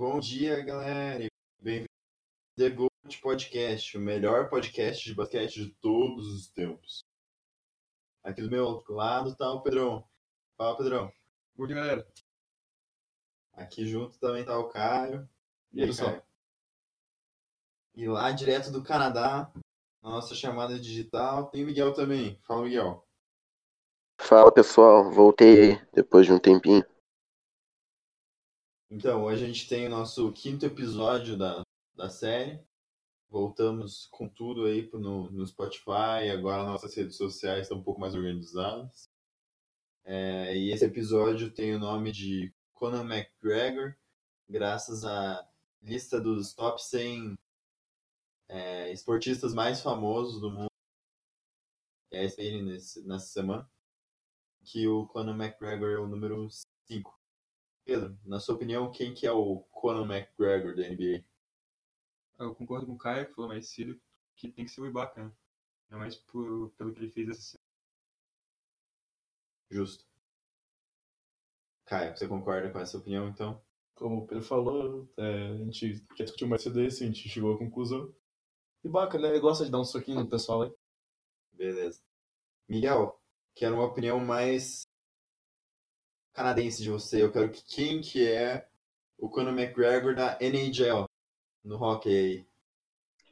Bom 0.00 0.18
dia, 0.18 0.64
galera. 0.64 1.28
Bem-vindo 1.60 1.84
ao 2.58 2.64
The 2.64 2.74
Gold 2.74 3.20
Podcast, 3.20 3.98
o 3.98 4.00
melhor 4.00 4.48
podcast 4.48 5.04
de 5.04 5.14
basquete 5.14 5.62
de 5.62 5.74
todos 5.74 6.26
os 6.26 6.48
tempos. 6.48 7.04
Aqui 8.24 8.40
do 8.40 8.50
meu 8.50 8.82
lado 8.88 9.36
tá 9.36 9.52
o 9.52 9.60
Pedrão. 9.60 10.02
Fala, 10.56 10.78
Pedrão. 10.78 11.12
Bom 11.54 11.66
dia, 11.66 11.76
galera. 11.76 12.08
Aqui 13.52 13.86
junto 13.86 14.18
também 14.18 14.42
tá 14.42 14.58
o 14.58 14.70
Caio. 14.70 15.28
E 15.70 15.82
aí, 15.82 15.86
pessoal? 15.88 16.12
Caio? 16.12 16.22
E 17.94 18.08
lá, 18.08 18.32
direto 18.32 18.72
do 18.72 18.82
Canadá, 18.82 19.52
na 20.02 20.08
nossa 20.08 20.34
chamada 20.34 20.80
digital, 20.80 21.50
tem 21.50 21.62
o 21.62 21.66
Miguel 21.66 21.92
também. 21.92 22.40
Fala, 22.46 22.62
Miguel. 22.62 23.06
Fala 24.18 24.50
pessoal, 24.50 25.10
voltei 25.10 25.72
aí 25.72 25.86
depois 25.92 26.24
de 26.24 26.32
um 26.32 26.38
tempinho. 26.38 26.86
Então, 28.92 29.22
hoje 29.22 29.44
a 29.44 29.46
gente 29.46 29.68
tem 29.68 29.86
o 29.86 29.90
nosso 29.90 30.32
quinto 30.32 30.66
episódio 30.66 31.38
da, 31.38 31.62
da 31.94 32.10
série. 32.10 32.60
Voltamos 33.28 34.08
com 34.10 34.28
tudo 34.28 34.64
aí 34.64 34.90
no, 34.92 35.30
no 35.30 35.46
Spotify. 35.46 36.28
Agora 36.32 36.64
nossas 36.64 36.92
redes 36.96 37.16
sociais 37.16 37.62
estão 37.62 37.78
um 37.78 37.84
pouco 37.84 38.00
mais 38.00 38.16
organizadas. 38.16 39.08
É, 40.04 40.56
e 40.56 40.72
esse 40.72 40.84
episódio 40.84 41.52
tem 41.52 41.72
o 41.72 41.78
nome 41.78 42.10
de 42.10 42.52
Conor 42.74 43.06
McGregor, 43.08 43.94
graças 44.48 45.04
à 45.04 45.48
lista 45.80 46.20
dos 46.20 46.52
top 46.52 46.82
100 46.82 47.38
é, 48.48 48.92
esportistas 48.92 49.54
mais 49.54 49.80
famosos 49.80 50.40
do 50.40 50.50
mundo. 50.50 50.70
É 52.10 52.24
esse 52.24 52.60
nesse, 52.60 53.06
nessa 53.06 53.26
semana. 53.26 53.70
Que 54.64 54.88
o 54.88 55.06
Conor 55.06 55.36
McGregor 55.40 55.90
é 55.90 55.98
o 56.00 56.08
número 56.08 56.48
5. 56.88 57.19
Pedro, 57.84 58.18
na 58.24 58.38
sua 58.38 58.54
opinião, 58.54 58.90
quem 58.90 59.14
que 59.14 59.26
é 59.26 59.32
o 59.32 59.60
Conor 59.70 60.10
McGregor 60.10 60.74
da 60.74 60.88
NBA? 60.88 61.24
Eu 62.38 62.54
concordo 62.54 62.86
com 62.86 62.92
o 62.92 62.98
Caio, 62.98 63.26
que 63.26 63.34
falou 63.34 63.48
mais 63.48 63.68
cedo, 63.68 64.00
que 64.36 64.50
tem 64.50 64.64
que 64.64 64.70
ser 64.70 64.80
o 64.80 64.86
Ibaka, 64.86 65.24
né? 65.24 65.32
Ainda 65.90 65.98
mais 65.98 66.16
por, 66.16 66.70
pelo 66.70 66.92
que 66.92 67.00
ele 67.00 67.10
fez 67.10 67.28
essa 67.28 67.40
semana. 67.40 67.70
Justo. 69.70 70.04
Caio, 71.84 72.16
você 72.16 72.28
concorda 72.28 72.70
com 72.70 72.78
essa 72.78 72.96
opinião, 72.96 73.28
então? 73.28 73.62
Como 73.94 74.18
o 74.18 74.26
Pedro 74.26 74.44
falou, 74.44 75.12
é, 75.16 75.48
a 75.48 75.56
gente 75.56 75.96
já 76.16 76.24
discutiu 76.24 76.48
mais 76.48 76.62
cedo 76.62 76.80
esse, 76.80 77.04
a 77.04 77.06
gente 77.06 77.28
chegou 77.28 77.54
à 77.54 77.58
conclusão. 77.58 78.14
Bacana, 78.82 79.24
né? 79.24 79.34
Ele 79.34 79.40
gosta 79.40 79.64
de 79.64 79.70
dar 79.70 79.80
um 79.80 79.84
soquinho 79.84 80.20
no 80.20 80.28
pessoal 80.28 80.62
aí. 80.62 80.72
Beleza. 81.52 82.02
Miguel, 82.66 83.20
quero 83.54 83.74
uma 83.74 83.84
opinião 83.84 84.18
mais 84.18 84.89
canadense 86.32 86.82
de 86.82 86.90
você. 86.90 87.22
Eu 87.22 87.32
quero 87.32 87.50
que 87.50 87.62
quem 87.64 88.00
que 88.00 88.26
é 88.26 88.66
o 89.18 89.28
Conor 89.28 89.52
McGregor 89.52 90.14
da 90.14 90.38
NHL 90.40 91.04
no 91.64 91.76
hockey 91.76 92.08
aí? 92.08 92.46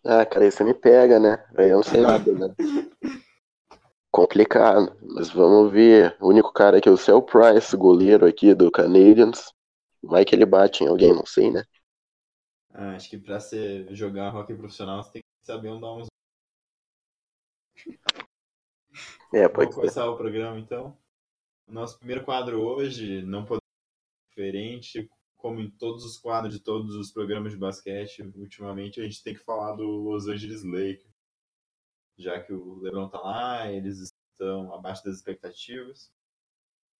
Ah, 0.04 0.24
cara, 0.24 0.50
você 0.50 0.62
me 0.64 0.74
pega, 0.74 1.18
né? 1.18 1.44
Aí 1.56 1.70
eu 1.70 1.76
não 1.76 1.82
sei 1.82 2.00
nada, 2.00 2.32
né? 2.32 2.54
Complicado. 4.10 4.96
Mas 5.02 5.30
vamos 5.30 5.70
ver. 5.70 6.16
O 6.20 6.28
único 6.28 6.52
cara 6.52 6.80
que 6.80 6.88
eu 6.88 6.96
sei 6.96 7.12
é 7.12 7.16
o 7.16 7.22
Price, 7.22 7.76
goleiro 7.76 8.26
aqui 8.26 8.54
do 8.54 8.70
Canadiens. 8.70 9.52
Vai 10.02 10.24
que 10.24 10.34
ele 10.34 10.46
bate 10.46 10.84
em 10.84 10.88
alguém, 10.88 11.12
não 11.12 11.26
sei, 11.26 11.50
né? 11.50 11.62
Ah, 12.72 12.94
acho 12.94 13.10
que 13.10 13.18
pra 13.18 13.40
você 13.40 13.86
jogar 13.94 14.34
hockey 14.34 14.54
profissional, 14.54 15.02
você 15.02 15.12
tem 15.12 15.22
que 15.22 15.46
saber 15.46 15.68
onde 15.68 15.80
dar 15.80 15.92
uns. 15.92 16.06
É, 19.34 19.48
pode 19.48 19.70
Vamos 19.70 19.74
começar 19.74 20.08
o 20.08 20.16
programa 20.16 20.58
então. 20.58 20.96
O 21.68 21.72
nosso 21.72 21.98
primeiro 21.98 22.24
quadro 22.24 22.62
hoje 22.62 23.20
não 23.20 23.44
pode 23.44 23.60
ser 23.60 24.30
diferente, 24.30 25.10
como 25.36 25.60
em 25.60 25.70
todos 25.70 26.02
os 26.02 26.16
quadros 26.16 26.54
de 26.54 26.60
todos 26.60 26.94
os 26.94 27.12
programas 27.12 27.52
de 27.52 27.58
basquete. 27.58 28.22
Ultimamente 28.36 28.98
a 29.00 29.04
gente 29.04 29.22
tem 29.22 29.34
que 29.34 29.44
falar 29.44 29.76
do 29.76 29.84
Los 29.84 30.26
Angeles 30.26 30.64
Lakers, 30.64 31.12
já 32.16 32.40
que 32.40 32.54
o 32.54 32.78
LeBron 32.80 33.10
tá 33.10 33.20
lá, 33.20 33.70
eles 33.70 34.10
estão 34.32 34.72
abaixo 34.72 35.04
das 35.04 35.16
expectativas. 35.16 36.10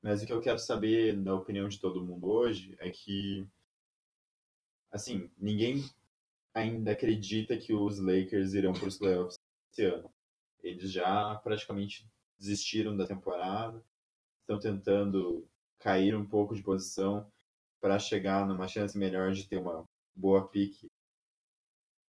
Mas 0.03 0.23
o 0.23 0.27
que 0.27 0.33
eu 0.35 0.41
quero 0.43 0.59
saber 0.59 1.17
da 1.17 1.35
opinião 1.35 1.67
de 1.67 1.81
todo 1.81 2.05
mundo 2.05 2.31
hoje 2.31 2.77
é 2.79 2.91
que, 2.91 3.49
assim, 4.93 5.31
ninguém 5.39 5.83
ainda 6.53 6.93
acredita 6.93 7.57
que 7.57 7.73
os 7.73 7.99
Lakers 7.99 8.53
irão 8.53 8.75
para 8.75 8.89
os 8.89 8.99
playoffs 8.99 9.39
esse 9.73 9.87
ano. 9.87 10.13
Eles 10.63 10.93
já 10.93 11.37
praticamente 11.37 12.07
desistiram 12.39 12.95
da 12.95 13.07
temporada, 13.07 13.83
estão 14.49 14.59
tentando 14.59 15.47
cair 15.79 16.17
um 16.17 16.25
pouco 16.25 16.55
de 16.55 16.63
posição 16.63 17.31
para 17.81 17.99
chegar 17.99 18.47
numa 18.47 18.67
chance 18.67 18.97
melhor 18.97 19.33
de 19.33 19.47
ter 19.47 19.59
uma 19.59 19.85
boa 20.17 20.49
pick, 20.49 20.91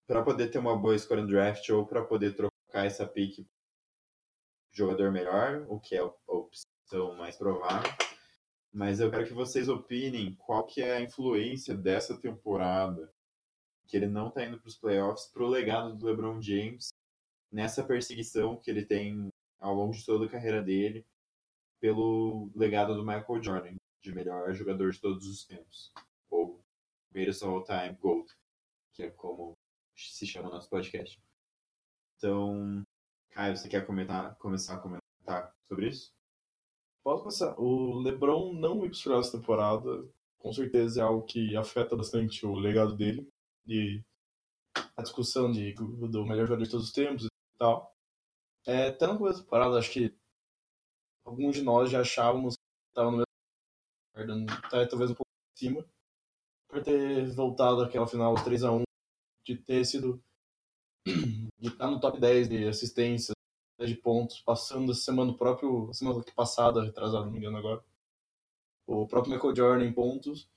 para 0.07 0.23
poder 0.23 0.49
ter 0.49 0.59
uma 0.59 0.77
boa 0.77 0.95
escolha 0.95 1.23
no 1.23 1.29
draft 1.29 1.69
ou 1.71 1.85
para 1.85 2.05
poder 2.05 2.35
trocar 2.37 2.87
essa 2.87 3.07
por 3.07 3.19
jogador 4.73 5.11
melhor, 5.11 5.67
o 5.69 5.81
que 5.81 5.97
é 5.97 5.99
a 5.99 6.11
opção 6.29 7.17
mais 7.17 7.37
provável. 7.37 7.91
Mas 8.73 9.01
eu 9.01 9.11
quero 9.11 9.27
que 9.27 9.35
vocês 9.35 9.69
opinem 9.69 10.35
qual 10.37 10.65
que 10.65 10.81
é 10.81 10.97
a 10.97 11.01
influência 11.01 11.75
dessa 11.75 12.19
temporada, 12.21 13.13
que 13.87 13.97
ele 13.97 14.07
não 14.07 14.29
está 14.29 14.45
indo 14.45 14.61
para 14.61 14.69
os 14.69 14.77
playoffs, 14.77 15.27
para 15.27 15.43
o 15.43 15.49
legado 15.49 15.97
do 15.97 16.07
LeBron 16.07 16.41
James 16.41 16.89
nessa 17.51 17.83
perseguição 17.83 18.57
que 18.57 18.71
ele 18.71 18.85
tem 18.85 19.29
ao 19.59 19.75
longo 19.75 19.93
de 19.93 20.05
toda 20.05 20.27
a 20.27 20.31
carreira 20.31 20.63
dele 20.63 21.05
pelo 21.81 22.51
legado 22.55 22.95
do 22.95 23.05
Michael 23.05 23.43
Jordan, 23.43 23.77
de 24.03 24.13
melhor 24.13 24.53
jogador 24.53 24.91
de 24.91 25.01
todos 25.01 25.27
os 25.27 25.45
tempos, 25.45 25.93
ou 26.31 26.63
Greatest 27.13 27.43
All 27.43 27.65
Time 27.65 27.97
Gold, 28.01 28.31
que 28.93 29.05
é 29.05 29.11
como 29.11 29.57
se 29.97 30.27
chama 30.27 30.51
nosso 30.51 30.69
podcast. 30.69 31.21
Então, 32.17 32.83
Caio, 33.31 33.57
você 33.57 33.69
quer 33.69 33.87
comentar, 33.87 34.37
começar 34.37 34.75
a 34.75 34.79
comentar 34.79 35.55
sobre 35.69 35.89
isso? 35.89 36.13
Posso 37.05 37.23
começar? 37.23 37.55
O 37.59 38.01
LeBron 38.01 38.53
não 38.53 38.85
ir 38.85 38.91
para 39.03 39.19
essa 39.19 39.39
temporada, 39.39 40.09
com 40.39 40.53
certeza 40.53 41.01
é 41.01 41.05
algo 41.05 41.25
que 41.25 41.57
afeta 41.57 41.97
bastante 41.97 42.45
o 42.45 42.55
legado 42.55 42.97
dele 42.97 43.29
e 43.67 44.03
a 44.97 45.03
discussão 45.03 45.51
de, 45.51 45.75
do 45.75 46.27
melhor 46.27 46.47
jogador 46.47 46.65
de 46.65 46.71
todos 46.71 46.87
os 46.87 46.93
tempos 46.93 47.25
e 47.25 47.29
tal. 47.59 47.95
É, 48.67 48.89
até 48.89 49.07
no 49.07 49.17
começo 49.17 49.39
da 49.39 49.45
temporada, 49.45 49.79
acho 49.79 49.93
que 49.93 50.18
alguns 51.29 51.57
de 51.57 51.63
nós 51.63 51.91
já 51.91 52.01
achávamos 52.01 52.55
que 52.55 52.91
estava 52.91 53.11
no 53.11 53.19
mesmo 53.19 54.47
talvez 54.91 55.11
um 55.11 55.15
pouco 55.15 55.31
acima, 55.55 55.85
por 56.69 56.83
ter 56.83 57.31
voltado 57.31 57.83
àquela 57.83 58.07
final 58.07 58.35
3x1, 58.35 58.83
de 59.45 59.57
ter 59.57 59.85
sido 59.85 60.21
de 61.07 61.69
estar 61.69 61.89
no 61.89 62.01
top 62.01 62.19
10 62.19 62.49
de 62.49 62.67
assistências, 62.67 63.35
de 63.79 63.95
pontos, 63.95 64.41
passando 64.41 64.91
essa 64.91 65.03
semana 65.03 65.33
próprio, 65.35 65.93
semana 65.95 66.23
passada, 66.35 66.83
retrasada, 66.83 67.25
não 67.25 67.33
me 67.33 67.39
engano 67.39 67.59
agora, 67.59 67.85
o 68.87 69.07
próprio 69.07 69.35
Michael 69.35 69.55
Jordan 69.55 69.85
em 69.85 69.93
pontos, 69.93 70.49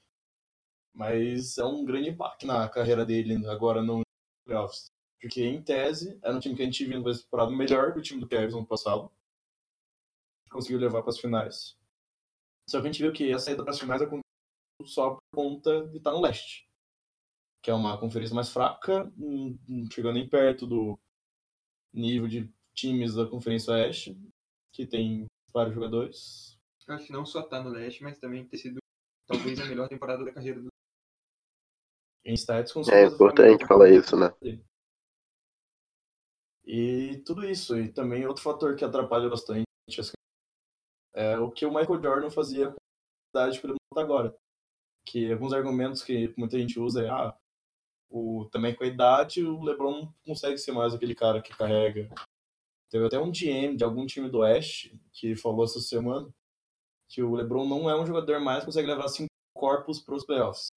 mas 0.94 1.58
é 1.58 1.66
um 1.66 1.86
grande 1.86 2.10
impacto 2.10 2.48
na 2.48 2.68
carreira 2.68 3.06
dele 3.06 3.46
agora 3.48 3.84
no 3.84 4.02
playoffs. 4.46 4.86
Porque, 5.20 5.44
em 5.44 5.62
tese, 5.62 6.18
era 6.24 6.36
um 6.36 6.40
time 6.40 6.56
que 6.56 6.64
a 6.64 6.66
gente 6.66 6.84
viu 6.84 7.00
numa 7.00 7.16
temporada 7.16 7.52
melhor 7.52 7.94
que 7.94 8.00
o 8.00 8.02
time 8.02 8.20
do 8.20 8.28
Cavs 8.28 8.56
no 8.56 8.66
passado. 8.66 9.12
Conseguiu 10.52 10.80
levar 10.80 11.02
para 11.02 11.10
as 11.12 11.20
finais. 11.20 11.78
Só 12.70 12.80
que 12.82 12.88
a 12.88 12.92
gente 12.92 13.02
viu 13.02 13.14
que 13.14 13.32
a 13.32 13.40
saída 13.40 13.64
para 13.64 13.72
as 13.72 13.80
finais 13.80 14.02
aconteceu 14.02 14.22
só 14.86 15.12
por 15.16 15.22
conta 15.34 15.88
de 15.88 15.98
estar 15.98 16.12
no 16.12 16.22
leste. 16.22 16.68
Que 17.64 17.70
é 17.72 17.74
uma 17.74 17.98
conferência 18.00 18.36
mais 18.36 18.50
fraca, 18.52 19.12
não 19.18 19.58
chegando 19.92 20.16
nem 20.16 20.28
perto 20.28 20.66
do 20.68 21.00
nível 21.94 22.28
de 22.28 22.52
times 22.74 23.16
da 23.16 23.28
Conferência 23.28 23.74
Oeste, 23.74 24.18
que 24.74 24.86
tem 24.88 25.26
vários 25.54 25.76
jogadores. 25.76 26.58
Acho 26.88 27.06
que 27.06 27.14
não 27.14 27.26
só 27.26 27.44
tá 27.44 27.62
no 27.62 27.70
leste, 27.70 28.02
mas 28.04 28.18
também 28.20 28.46
ter 28.48 28.58
sido 28.58 28.80
talvez 29.28 29.60
a 29.60 29.66
melhor 29.66 29.88
temporada 29.88 30.26
da 30.26 30.34
carreira 30.34 30.62
do 30.62 30.70
Em 32.26 32.34
stats, 32.34 32.74
com 32.74 32.82
É 32.82 32.84
certeza, 32.84 33.16
importante 33.16 33.66
falar 33.68 33.86
temporada 33.86 33.96
isso, 33.96 34.18
né? 34.18 34.62
E 36.66 37.22
tudo 37.26 37.46
isso, 37.46 37.78
e 37.78 37.92
também 37.92 38.26
outro 38.26 38.42
fator 38.44 38.76
que 38.76 38.86
atrapalha 38.86 39.30
bastante 39.30 39.66
essa- 39.98 40.14
é 41.14 41.38
o 41.38 41.52
que 41.52 41.66
o 41.66 41.74
Michael 41.74 42.02
Jordan 42.02 42.30
fazia 42.30 42.68
com 42.68 42.78
a 42.78 43.40
idade 43.40 43.60
que 43.60 43.68
ele 43.68 43.76
agora. 43.96 44.36
Que 45.06 45.32
alguns 45.32 45.54
argumentos 45.54 46.04
que 46.04 46.34
muita 46.38 46.58
gente 46.58 46.80
usa 46.80 47.04
é, 47.04 47.10
ah, 47.10 47.38
o, 48.10 48.48
também 48.52 48.76
com 48.76 48.84
a 48.84 48.88
idade 48.88 49.44
o 49.44 49.64
LeBron 49.64 50.02
não 50.02 50.14
consegue 50.26 50.58
ser 50.58 50.72
mais 50.72 50.94
aquele 50.94 51.16
cara 51.16 51.42
que 51.42 51.56
carrega. 51.56 52.10
Teve 52.90 53.06
até 53.06 53.18
um 53.18 53.32
GM 53.32 53.76
de 53.76 53.84
algum 53.84 54.06
time 54.06 54.30
do 54.30 54.40
Oeste 54.40 55.00
que 55.14 55.36
falou 55.36 55.64
essa 55.64 55.80
semana 55.80 56.30
que 57.10 57.22
o 57.24 57.36
LeBron 57.36 57.68
não 57.68 57.90
é 57.90 58.00
um 58.00 58.06
jogador 58.06 58.40
mais 58.40 58.60
que 58.60 58.66
consegue 58.66 58.88
levar 58.88 59.08
cinco 59.08 59.30
corpos 59.56 60.02
para 60.02 60.16
os 60.16 60.26
playoffs. 60.26 60.68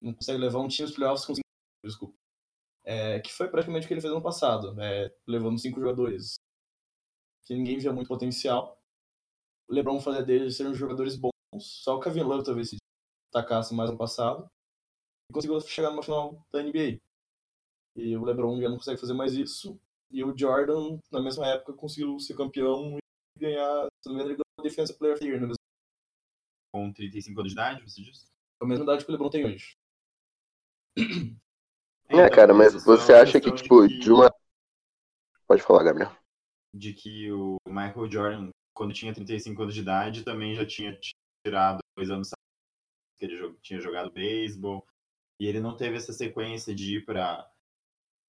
Não 0.00 0.14
consegue 0.14 0.38
levar 0.38 0.60
um 0.60 0.68
time 0.68 0.88
aos 0.88 0.96
playoffs 0.96 1.26
com 1.26 1.34
cinco, 1.34 1.46
desculpa. 1.84 2.14
É, 2.84 3.20
que 3.20 3.30
foi 3.30 3.48
praticamente 3.48 3.84
o 3.84 3.88
que 3.88 3.94
ele 3.94 4.00
fez 4.00 4.12
no 4.12 4.22
passado, 4.22 4.74
né? 4.74 5.10
levando 5.26 5.58
cinco 5.58 5.78
jogadores 5.78 6.36
que 7.44 7.54
ninguém 7.54 7.78
via 7.78 7.92
muito 7.92 8.08
potencial. 8.08 8.79
LeBron 9.70 10.00
fazia 10.00 10.22
deles 10.22 10.56
serem 10.56 10.74
jogadores 10.74 11.16
bons, 11.16 11.30
só 11.58 11.96
o 11.96 12.00
Kevin 12.00 12.22
Love 12.22 12.44
talvez 12.44 12.70
se 12.70 12.76
destacasse 13.32 13.74
mais 13.74 13.90
no 13.90 13.96
passado. 13.96 14.48
e 15.30 15.32
conseguiu 15.32 15.60
chegar 15.60 15.90
numa 15.90 16.02
final 16.02 16.44
da 16.52 16.60
NBA. 16.62 17.00
E 17.96 18.16
o 18.16 18.24
LeBron 18.24 18.60
já 18.60 18.68
não 18.68 18.76
consegue 18.76 19.00
fazer 19.00 19.14
mais 19.14 19.34
isso. 19.34 19.78
E 20.10 20.24
o 20.24 20.36
Jordan, 20.36 20.98
na 21.12 21.20
mesma 21.20 21.46
época, 21.46 21.72
conseguiu 21.72 22.18
ser 22.18 22.34
campeão 22.36 22.96
e 22.98 23.38
ganhar, 23.38 23.86
se 24.02 24.08
não 24.08 24.16
me 24.16 24.20
engano, 24.22 24.30
ele 24.30 24.34
ganhou 24.34 24.44
a 24.58 24.62
Defensive 24.62 24.98
Player 24.98 25.14
of 25.14 25.20
the 25.24 25.28
Year, 25.30 25.40
né? 25.46 25.54
Com 26.72 26.92
35 26.92 27.40
anos 27.40 27.52
de 27.52 27.58
idade, 27.58 27.82
você 27.88 28.02
disse? 28.02 28.26
a 28.62 28.66
mesma 28.66 28.84
idade 28.84 29.04
que 29.04 29.10
o 29.10 29.12
LeBron 29.12 29.30
tem 29.30 29.46
hoje. 29.46 29.74
É, 30.98 31.02
então, 32.08 32.30
cara, 32.30 32.52
mas 32.54 32.74
você 32.84 33.12
acha 33.14 33.40
que, 33.40 33.50
tipo, 33.52 33.86
que- 33.86 33.98
de 34.00 34.10
uma. 34.12 34.32
Pode 35.46 35.62
falar, 35.62 35.84
Gabriel. 35.84 36.12
de 36.74 36.92
que 36.92 37.32
o 37.32 37.56
Michael 37.66 38.10
Jordan, 38.10 38.50
quando 38.74 38.94
tinha 38.94 39.14
35 39.14 39.62
anos 39.62 39.74
de 39.74 39.80
idade, 39.80 40.24
também 40.24 40.54
já 40.54 40.64
tinha 40.66 40.98
tirado 41.44 41.80
dois 41.96 42.10
anos 42.10 42.30
que 43.18 43.24
ele 43.24 43.54
tinha 43.60 43.80
jogado 43.80 44.10
beisebol, 44.10 44.86
e 45.38 45.46
ele 45.46 45.60
não 45.60 45.76
teve 45.76 45.96
essa 45.96 46.12
sequência 46.12 46.74
de 46.74 46.96
ir 46.96 47.04
para 47.04 47.50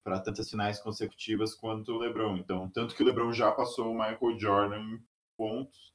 para 0.04 0.18
tantas 0.20 0.50
finais 0.50 0.80
consecutivas 0.80 1.54
quanto 1.54 1.92
o 1.92 1.98
LeBron. 1.98 2.36
Então, 2.36 2.68
tanto 2.68 2.92
que 2.92 3.04
o 3.04 3.06
LeBron 3.06 3.32
já 3.32 3.52
passou 3.52 3.92
o 3.92 3.94
Michael 3.94 4.36
Jordan 4.36 4.80
em 4.80 5.06
pontos, 5.36 5.92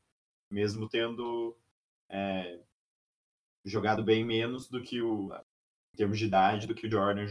mesmo 0.50 0.88
tendo 0.88 1.58
é, 2.10 2.58
jogado 3.66 4.02
bem 4.04 4.24
menos 4.24 4.70
do 4.70 4.82
que 4.82 5.02
o 5.02 5.34
em 5.94 5.98
termos 5.98 6.18
de 6.18 6.26
idade 6.26 6.68
do 6.68 6.76
que 6.76 6.88
o 6.88 6.92
Jordan 6.92 7.28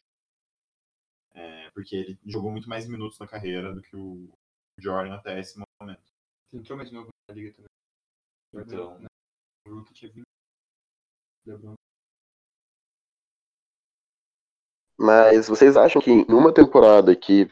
é, 1.35 1.71
porque 1.71 1.97
ele 1.97 2.19
jogou 2.27 2.51
muito 2.51 2.69
mais 2.69 2.89
minutos 2.89 3.19
na 3.19 3.27
carreira 3.27 3.75
do 3.75 3.81
que 3.81 3.97
o 3.97 4.31
Jordan 4.79 5.15
até 5.15 5.39
esse 5.39 5.59
entrou 6.57 6.77
mais 6.77 6.91
novo 6.91 7.09
na 7.29 7.35
liga 7.35 7.55
também. 7.55 7.71
Então. 8.55 8.99
Na- 9.01 9.09
O 9.69 9.75
Rookie 9.75 9.95
tinha 9.95 10.11
20. 10.13 10.25
LeBron. 11.47 11.75
Mas 14.99 15.49
vocês 15.49 15.77
acham 15.77 16.01
que 16.01 16.11
em 16.11 16.25
uma 16.29 16.53
temporada 16.55 17.15
que, 17.15 17.51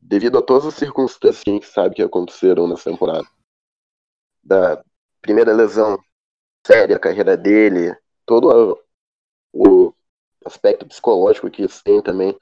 devido 0.00 0.38
a 0.38 0.42
todas 0.42 0.66
as 0.66 0.74
circunstâncias 0.74 1.42
que 1.42 1.50
a 1.50 1.52
gente 1.54 1.66
sabe 1.66 1.94
que 1.94 2.02
aconteceram 2.02 2.68
nessa 2.68 2.90
temporada, 2.90 3.26
da 4.42 4.84
primeira 5.22 5.54
lesão 5.54 5.96
séria, 6.66 6.96
a 6.96 7.00
carreira 7.00 7.36
dele, 7.36 7.96
todo 8.26 8.78
o 9.52 9.94
aspecto 10.44 10.86
psicológico 10.86 11.50
que 11.50 11.62
isso 11.62 11.82
tem 11.82 12.02
também, 12.02 12.38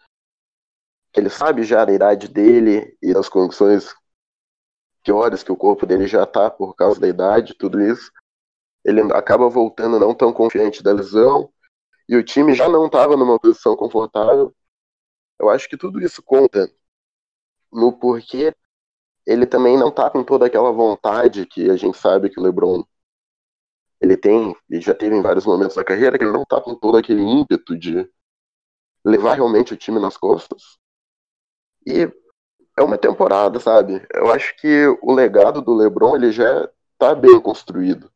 ele 1.14 1.30
sabe 1.30 1.62
já 1.62 1.84
da 1.84 1.92
idade 1.92 2.26
dele 2.26 2.96
e 3.00 3.12
das 3.14 3.28
condições 3.28 3.94
piores 5.02 5.42
que 5.42 5.52
o 5.52 5.56
corpo 5.56 5.86
dele 5.86 6.06
já 6.06 6.26
tá 6.26 6.50
por 6.50 6.74
causa 6.74 7.00
da 7.00 7.08
idade, 7.08 7.54
tudo 7.54 7.80
isso, 7.80 8.10
ele 8.84 9.00
acaba 9.12 9.48
voltando 9.48 9.98
não 9.98 10.14
tão 10.14 10.32
confiante 10.32 10.82
da 10.82 10.92
lesão, 10.92 11.52
e 12.08 12.16
o 12.16 12.24
time 12.24 12.54
já 12.54 12.68
não 12.68 12.86
estava 12.86 13.16
numa 13.16 13.38
posição 13.38 13.76
confortável. 13.76 14.54
Eu 15.38 15.48
acho 15.48 15.68
que 15.68 15.76
tudo 15.76 16.00
isso 16.00 16.22
conta 16.22 16.70
no 17.72 17.92
porquê 17.92 18.54
ele 19.26 19.46
também 19.46 19.78
não 19.78 19.90
tá 19.90 20.10
com 20.10 20.22
toda 20.24 20.46
aquela 20.46 20.72
vontade 20.72 21.46
que 21.46 21.70
a 21.70 21.76
gente 21.76 21.96
sabe 21.96 22.28
que 22.28 22.40
o 22.40 22.42
LeBron 22.42 22.84
ele 24.00 24.16
tem 24.16 24.54
e 24.68 24.80
já 24.80 24.94
teve 24.94 25.14
em 25.14 25.22
vários 25.22 25.46
momentos 25.46 25.76
da 25.76 25.84
carreira 25.84 26.18
que 26.18 26.24
ele 26.24 26.32
não 26.32 26.44
tá 26.44 26.60
com 26.60 26.74
todo 26.74 26.98
aquele 26.98 27.22
ímpeto 27.22 27.78
de 27.78 28.08
levar 29.04 29.34
realmente 29.34 29.72
o 29.72 29.76
time 29.76 30.00
nas 30.00 30.16
costas. 30.16 30.76
E 31.86 32.10
é 32.76 32.82
uma 32.82 32.98
temporada, 32.98 33.60
sabe? 33.60 34.06
Eu 34.12 34.32
acho 34.32 34.56
que 34.56 34.86
o 35.02 35.12
legado 35.12 35.60
do 35.60 35.74
LeBron 35.74 36.16
ele 36.16 36.32
já 36.32 36.68
tá 36.98 37.14
bem 37.14 37.40
construído. 37.40 38.10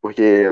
Porque 0.00 0.46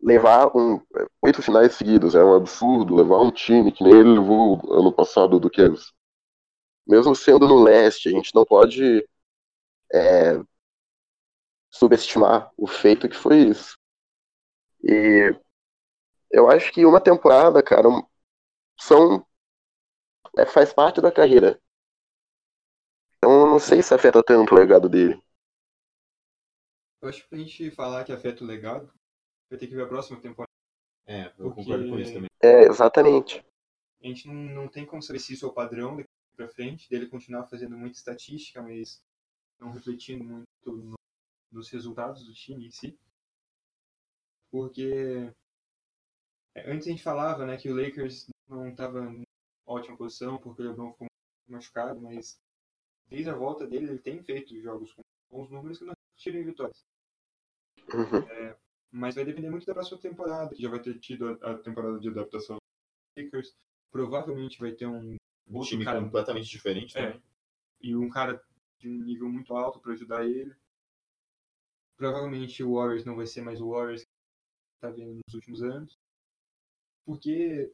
levar 0.00 0.54
um, 0.56 0.80
oito 1.22 1.42
finais 1.42 1.74
seguidos 1.74 2.14
é 2.14 2.22
um 2.22 2.34
absurdo. 2.34 2.94
Levar 2.94 3.20
um 3.20 3.30
time 3.30 3.72
que 3.72 3.82
nem 3.82 3.94
ele 3.94 4.18
levou 4.18 4.60
ano 4.72 4.92
passado 4.92 5.40
do 5.40 5.50
Cavs. 5.50 5.92
Mesmo 6.86 7.14
sendo 7.14 7.48
no 7.48 7.62
leste, 7.62 8.08
a 8.08 8.12
gente 8.12 8.34
não 8.34 8.44
pode 8.44 9.06
é, 9.92 10.38
subestimar 11.70 12.52
o 12.56 12.66
feito 12.66 13.08
que 13.08 13.16
foi 13.16 13.38
isso. 13.38 13.76
E 14.82 15.34
eu 16.30 16.50
acho 16.50 16.72
que 16.72 16.84
uma 16.84 17.00
temporada, 17.00 17.62
cara, 17.62 17.88
são 18.78 19.24
é, 20.38 20.46
faz 20.46 20.72
parte 20.72 21.00
da 21.00 21.12
carreira. 21.12 21.60
Então 23.16 23.30
eu 23.40 23.46
não 23.46 23.58
sei 23.58 23.82
se 23.82 23.94
afeta 23.94 24.22
tanto 24.22 24.54
o 24.54 24.58
legado 24.58 24.88
dele. 24.88 25.22
Eu 27.00 27.08
acho 27.08 27.22
que 27.22 27.28
pra 27.28 27.38
gente 27.38 27.70
falar 27.70 28.04
que 28.04 28.12
afeta 28.12 28.42
o 28.42 28.46
legado, 28.46 28.92
vai 29.50 29.58
ter 29.58 29.66
que 29.66 29.74
ver 29.74 29.82
a 29.84 29.88
próxima 29.88 30.20
temporada. 30.20 30.50
É, 31.06 31.26
eu 31.38 31.52
Porque- 31.52 31.62
concordo 31.64 31.88
com 31.88 31.98
isso 31.98 32.14
também. 32.14 32.30
É, 32.42 32.62
exatamente. 32.62 33.44
A 34.02 34.06
gente 34.06 34.26
não, 34.26 34.34
não 34.34 34.68
tem 34.68 34.84
como 34.86 35.02
saber 35.02 35.18
se 35.18 35.34
isso 35.34 35.44
é 35.46 35.48
o 35.48 35.52
padrão 35.52 35.96
daqui 35.96 36.08
pra 36.36 36.48
frente, 36.48 36.88
dele 36.88 37.08
continuar 37.08 37.46
fazendo 37.46 37.76
muita 37.76 37.96
estatística, 37.96 38.60
mas 38.62 39.02
não 39.58 39.70
refletindo 39.70 40.24
muito 40.24 40.46
no- 40.66 40.94
nos 41.52 41.70
resultados 41.70 42.24
do 42.26 42.32
time 42.34 42.66
em 42.66 42.70
si. 42.70 42.98
Porque 44.50 45.32
é, 46.54 46.70
antes 46.70 46.86
a 46.86 46.90
gente 46.90 47.02
falava 47.02 47.46
né, 47.46 47.56
que 47.56 47.70
o 47.70 47.76
Lakers 47.76 48.26
não 48.48 48.68
estava 48.68 49.00
ótima 49.66 49.96
posição 49.96 50.38
porque 50.38 50.62
o 50.62 50.66
LeBron 50.66 50.92
ficou 50.92 51.06
machucado, 51.48 52.00
mas 52.00 52.40
desde 53.08 53.30
a 53.30 53.34
volta 53.34 53.66
dele 53.66 53.88
ele 53.90 53.98
tem 53.98 54.22
feito 54.22 54.58
jogos 54.60 54.92
com 54.92 55.02
bons 55.30 55.50
números 55.50 55.78
que 55.78 55.84
não 55.84 55.94
tiram 56.16 56.40
em 56.40 56.44
vitórias. 56.44 56.84
Uhum. 57.92 58.54
Mas 58.90 59.14
vai 59.14 59.24
depender 59.24 59.50
muito 59.50 59.66
da 59.66 59.74
próxima 59.74 59.98
temporada, 60.00 60.54
que 60.54 60.62
já 60.62 60.70
vai 60.70 60.80
ter 60.80 60.98
tido 60.98 61.28
a, 61.42 61.52
a 61.52 61.58
temporada 61.58 61.98
de 61.98 62.08
adaptação 62.08 62.56
Lakers. 63.16 63.54
Provavelmente 63.90 64.58
vai 64.58 64.72
ter 64.72 64.86
um 64.86 65.16
Um 65.46 65.60
time 65.60 65.84
cara 65.84 66.00
completamente 66.00 66.48
diferente 66.48 66.96
É. 66.98 67.20
e 67.80 67.94
um 67.94 68.08
cara 68.08 68.42
de 68.78 68.88
um 68.88 69.02
nível 69.04 69.28
muito 69.28 69.54
alto 69.54 69.80
para 69.80 69.92
ajudar 69.92 70.24
ele. 70.26 70.54
Provavelmente 71.96 72.62
o 72.62 72.74
Warriors 72.74 73.04
não 73.04 73.16
vai 73.16 73.26
ser 73.26 73.42
mais 73.42 73.60
o 73.60 73.70
Warriors 73.70 74.02
que 74.02 74.10
tá 74.80 74.90
vendo 74.90 75.14
nos 75.14 75.34
últimos 75.34 75.62
anos. 75.62 75.98
Porque 77.04 77.72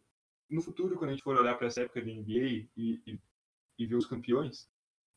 no 0.50 0.60
futuro, 0.62 0.96
quando 0.96 1.10
a 1.10 1.12
gente 1.14 1.22
for 1.22 1.36
olhar 1.36 1.56
para 1.56 1.68
essa 1.68 1.82
época 1.82 2.00
da 2.02 2.10
NBA 2.10 2.68
e, 2.76 3.00
e, 3.06 3.18
e 3.78 3.86
ver 3.86 3.94
os 3.96 4.06
campeões, 4.06 4.68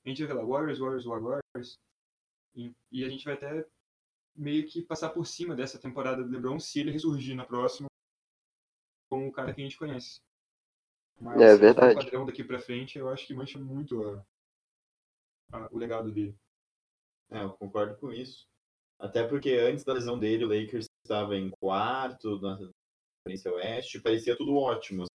a 0.05 0.09
gente 0.09 0.23
vai 0.23 0.35
falar 0.35 0.45
Warriors, 0.47 0.79
Warriors, 0.79 1.05
Warriors. 1.05 1.79
E, 2.55 2.71
e 2.91 3.03
a 3.03 3.09
gente 3.09 3.25
vai 3.25 3.33
até 3.33 3.65
meio 4.35 4.67
que 4.67 4.81
passar 4.81 5.09
por 5.09 5.25
cima 5.25 5.55
dessa 5.55 5.79
temporada 5.79 6.23
do 6.23 6.29
LeBron 6.29 6.59
se 6.59 6.79
ele 6.79 6.91
ressurgir 6.91 7.35
na 7.35 7.45
próxima 7.45 7.87
como 9.09 9.27
o 9.27 9.31
cara 9.31 9.53
que 9.53 9.61
a 9.61 9.63
gente 9.63 9.77
conhece. 9.77 10.19
Mas 11.19 11.41
É 11.41 11.51
se 11.53 11.57
for 11.57 11.61
verdade. 11.61 11.93
o 11.99 12.03
padrão 12.03 12.25
daqui 12.25 12.43
pra 12.43 12.59
frente, 12.59 12.97
eu 12.97 13.09
acho 13.09 13.25
que 13.27 13.33
mancha 13.33 13.59
muito 13.59 14.03
a- 14.03 14.25
a- 15.53 15.69
o 15.71 15.77
legado 15.77 16.11
dele. 16.11 16.35
É, 17.29 17.43
eu 17.43 17.51
concordo 17.53 17.95
com 17.97 18.11
isso. 18.11 18.47
Até 18.99 19.27
porque 19.27 19.51
antes 19.51 19.83
da 19.83 19.93
lesão 19.93 20.17
dele, 20.17 20.45
o 20.45 20.47
Lakers 20.47 20.87
estava 21.03 21.35
em 21.35 21.49
quarto 21.49 22.39
na 22.39 22.57
Conferência 23.23 23.51
Oeste, 23.53 24.01
parecia 24.01 24.35
tudo 24.37 24.55
ótimo. 24.55 25.05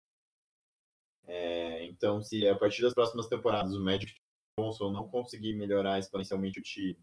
Então, 1.99 2.23
se 2.23 2.47
a 2.49 2.57
partir 2.57 2.83
das 2.83 2.95
próximas 2.95 3.26
temporadas 3.26 3.75
o 3.75 3.83
Magic 3.83 4.14
Johnson 4.57 4.93
não 4.93 5.09
conseguir 5.09 5.55
melhorar 5.55 5.99
exponencialmente 5.99 6.61
o 6.61 6.62
time, 6.62 6.97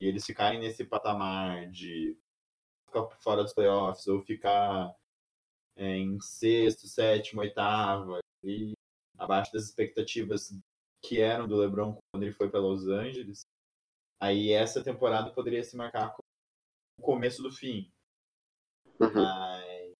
e 0.00 0.06
eles 0.06 0.26
ficarem 0.26 0.58
nesse 0.58 0.84
patamar 0.84 1.70
de 1.70 2.18
ficar 2.86 3.08
fora 3.20 3.44
dos 3.44 3.54
playoffs 3.54 4.08
ou 4.08 4.20
ficar 4.20 4.92
é, 5.76 5.96
em 5.96 6.20
sexto, 6.20 6.88
sétimo, 6.88 7.40
oitavo, 7.40 8.18
e 8.42 8.72
abaixo 9.16 9.52
das 9.52 9.64
expectativas 9.66 10.50
que 11.00 11.20
eram 11.20 11.46
do 11.46 11.56
LeBron 11.56 11.96
quando 12.12 12.24
ele 12.24 12.32
foi 12.32 12.50
para 12.50 12.58
Los 12.58 12.88
Angeles, 12.88 13.42
aí 14.20 14.50
essa 14.50 14.82
temporada 14.82 15.30
poderia 15.30 15.62
se 15.62 15.76
marcar 15.76 16.10
como 16.10 16.26
o 16.98 17.02
começo 17.02 17.42
do 17.44 17.52
fim. 17.52 17.92
Uhum. 18.98 19.12
Mas, 19.14 19.92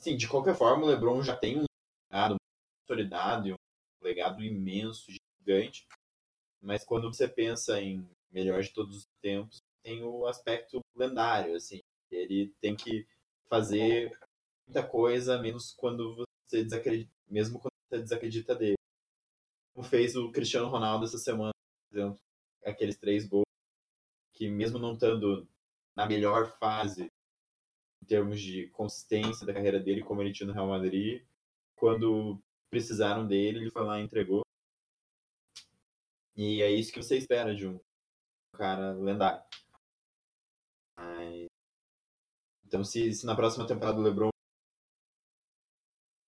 sim, 0.00 0.16
de 0.16 0.26
qualquer 0.26 0.56
forma, 0.56 0.84
o 0.84 0.86
LeBron 0.86 1.22
já 1.22 1.36
tem 1.36 1.58
um 1.58 1.68
legado 2.88 3.44
muito 3.44 3.48
consolidado 3.48 3.48
e 3.48 3.52
um 3.52 3.56
legado 4.02 4.42
imenso, 4.42 5.10
gigante. 5.40 5.86
Mas 6.60 6.84
quando 6.84 7.12
você 7.12 7.28
pensa 7.28 7.80
em 7.80 8.08
melhor 8.30 8.62
de 8.62 8.72
todos 8.72 8.98
os 8.98 9.06
tempos, 9.20 9.58
tem 9.82 10.02
o 10.02 10.26
aspecto 10.26 10.80
lendário, 10.96 11.54
assim. 11.54 11.80
Ele 12.10 12.52
tem 12.60 12.74
que 12.74 13.06
fazer 13.48 14.18
muita 14.66 14.86
coisa, 14.86 15.40
menos 15.40 15.72
quando 15.72 16.16
você 16.16 16.64
desacredita, 16.64 17.10
mesmo 17.28 17.58
quando 17.58 17.72
você 17.88 18.02
desacredita 18.02 18.54
dele. 18.54 18.76
Como 19.74 19.86
fez 19.86 20.16
o 20.16 20.30
Cristiano 20.32 20.68
Ronaldo 20.68 21.04
essa 21.04 21.18
semana, 21.18 21.52
por 21.90 21.98
exemplo, 21.98 22.18
aqueles 22.64 22.98
três 22.98 23.26
gols, 23.26 23.44
que 24.32 24.48
mesmo 24.48 24.78
não 24.78 24.94
estando 24.94 25.48
na 25.96 26.06
melhor 26.06 26.58
fase 26.58 27.10
em 28.02 28.06
termos 28.06 28.40
de 28.40 28.68
consistência 28.68 29.46
da 29.46 29.52
carreira 29.52 29.78
dele, 29.78 30.02
como 30.02 30.22
ele 30.22 30.32
tinha 30.32 30.46
no 30.46 30.52
Real 30.52 30.68
Madrid, 30.68 31.22
quando 31.76 32.40
precisaram 32.70 33.26
dele, 33.26 33.58
ele 33.60 33.70
foi 33.70 33.84
lá 33.84 33.98
e 33.98 34.04
entregou. 34.04 34.42
E 36.36 36.62
é 36.62 36.70
isso 36.70 36.92
que 36.92 37.02
você 37.02 37.16
espera 37.16 37.54
de 37.54 37.66
um 37.66 37.80
cara 38.52 38.92
lendário. 38.92 39.42
Mas... 40.96 41.46
Então, 42.64 42.84
se, 42.84 43.12
se 43.12 43.26
na 43.26 43.34
próxima 43.34 43.66
temporada 43.66 43.98
o 43.98 44.02
LeBron 44.02 44.28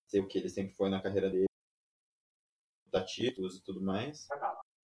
ser 0.09 0.19
o 0.19 0.27
que 0.27 0.37
ele 0.37 0.49
sempre 0.49 0.73
foi 0.75 0.89
na 0.89 1.01
carreira 1.01 1.29
dele, 1.29 1.45
dar 2.87 3.05
títulos 3.05 3.57
e 3.57 3.63
tudo 3.63 3.81
mais. 3.81 4.27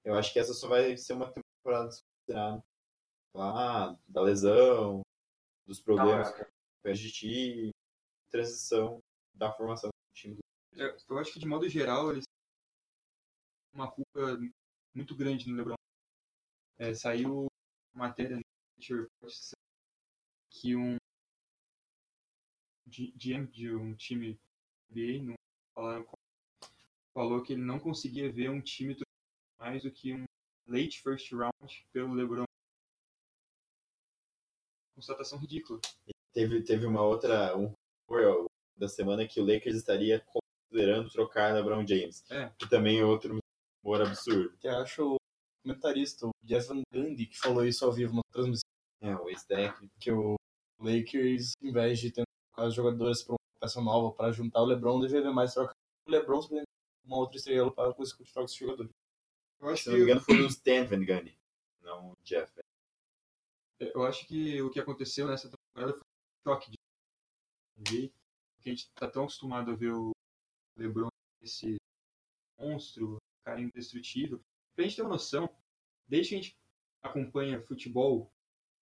Eu 0.06 0.16
acho 0.16 0.32
que 0.32 0.40
essa 0.40 0.54
só 0.54 0.70
vai 0.70 0.96
ser 0.96 1.14
uma 1.14 1.34
temporada 1.34 1.90
desconsiderada. 1.90 2.64
Lá, 3.34 4.00
da 4.08 4.22
lesão, 4.22 5.02
dos 5.66 5.82
problemas 5.82 6.32
com 6.34 6.44
o 6.44 6.82
PSGT, 6.84 7.72
transição 8.32 9.04
da 9.34 9.52
formação 9.52 9.90
do 9.90 10.14
time. 10.16 10.36
do- 10.36 10.47
Eu, 10.78 10.96
eu 11.10 11.18
acho 11.18 11.34
que, 11.34 11.40
de 11.40 11.48
modo 11.48 11.68
geral, 11.68 12.12
eles 12.12 12.24
uma 13.74 13.92
culpa 13.92 14.38
muito 14.94 15.16
grande 15.16 15.50
no 15.50 15.58
LeBron. 15.58 15.76
É, 16.78 16.94
saiu 16.94 17.48
matéria 17.94 18.38
no 18.38 18.44
que 20.52 20.76
um 20.76 20.98
GM 22.88 23.48
de 23.48 23.76
um 23.76 23.96
time 23.96 24.40
NBA 24.92 25.24
não 25.24 25.36
falaram 25.74 26.04
com- 26.06 26.16
falou 27.14 27.44
que 27.44 27.54
ele 27.54 27.64
não 27.64 27.80
conseguia 27.80 28.32
ver 28.32 28.50
um 28.52 28.62
time 28.62 28.96
mais 29.60 29.82
do 29.82 29.92
que 29.92 30.14
um 30.14 30.26
late 30.68 31.02
first 31.02 31.32
round 31.32 31.88
pelo 31.92 32.14
LeBron. 32.14 32.46
Constatação 34.96 35.40
ridícula. 35.40 35.80
Teve, 36.34 36.64
teve 36.64 36.86
uma 36.86 37.02
outra, 37.02 37.56
um 37.58 37.74
da 38.78 38.88
semana 38.88 39.28
que 39.28 39.40
o 39.40 39.46
Lakers 39.46 39.76
estaria 39.76 40.24
considerando 40.78 41.10
trocar 41.10 41.54
LeBron 41.54 41.86
James. 41.88 42.24
É. 42.30 42.50
Que 42.58 42.70
também 42.70 43.00
é 43.00 43.06
outro 43.06 43.40
rumor 43.84 44.02
absurdo. 44.02 44.56
Que 44.60 44.68
acho 44.68 45.16
o 45.16 45.18
comentarista, 45.64 46.28
o 46.28 46.32
Jeff 46.44 46.68
Van 46.68 46.82
Gundy, 46.94 47.26
que 47.26 47.38
falou 47.40 47.66
isso 47.66 47.84
ao 47.84 47.92
vivo 47.92 48.16
na 48.16 48.22
transmissão, 48.32 48.70
É, 49.02 49.16
o 49.16 49.30
ex-técnico. 49.30 49.94
que 50.00 50.12
o 50.12 50.36
Lakers, 50.80 51.54
em 51.62 51.72
vez 51.72 52.00
de 52.00 52.12
trocar 52.12 52.68
os 52.68 52.74
jogadores 52.76 53.24
para 53.24 53.34
uma 53.34 53.60
peça 53.60 53.82
nova 53.82 54.16
para 54.16 54.32
juntar 54.32 54.62
o 54.62 54.66
LeBron, 54.66 55.00
deveria 55.00 55.32
mais 55.32 55.54
trocar 55.54 55.74
o 56.08 56.12
LeBron 56.12 56.42
simplesmente 56.42 56.68
uma 57.04 57.18
outra 57.18 57.38
estrela 57.38 57.72
para 57.74 57.94
conseguir 57.94 58.26
trocar 58.26 58.44
os 58.46 58.54
jogadores. 58.54 58.92
Eu 59.60 59.70
acho 59.70 59.84
Se 59.84 59.90
não 59.90 59.96
me 59.98 60.00
que 60.06 60.12
engano, 60.12 60.22
foi 60.22 60.42
o 60.42 60.48
Stan 60.48 60.86
Van 60.86 61.00
Gundy, 61.04 61.38
não 61.82 62.12
o 62.12 62.14
Jeff. 62.24 62.52
Eu 63.80 64.04
acho 64.04 64.28
que 64.28 64.62
o 64.62 64.70
que 64.70 64.80
aconteceu 64.80 65.28
nessa 65.28 65.50
temporada 65.50 65.94
foi 65.94 66.02
um 66.02 66.52
choque 66.52 66.72
de 67.78 68.12
a 68.60 68.70
gente 68.70 68.90
tá 68.96 69.08
tão 69.10 69.24
acostumado 69.24 69.72
a 69.72 69.76
ver 69.76 69.94
o 69.94 70.12
LeBron 70.78 71.10
esse 71.42 71.78
monstro, 72.58 73.18
cara 73.44 73.62
indestrutível. 73.62 74.42
Pra 74.76 74.84
gente 74.84 74.96
ter 74.96 75.02
uma 75.02 75.12
noção, 75.12 75.50
desde 76.08 76.30
que 76.30 76.36
a 76.36 76.42
gente 76.42 76.56
acompanha 77.02 77.62
futebol 77.62 78.32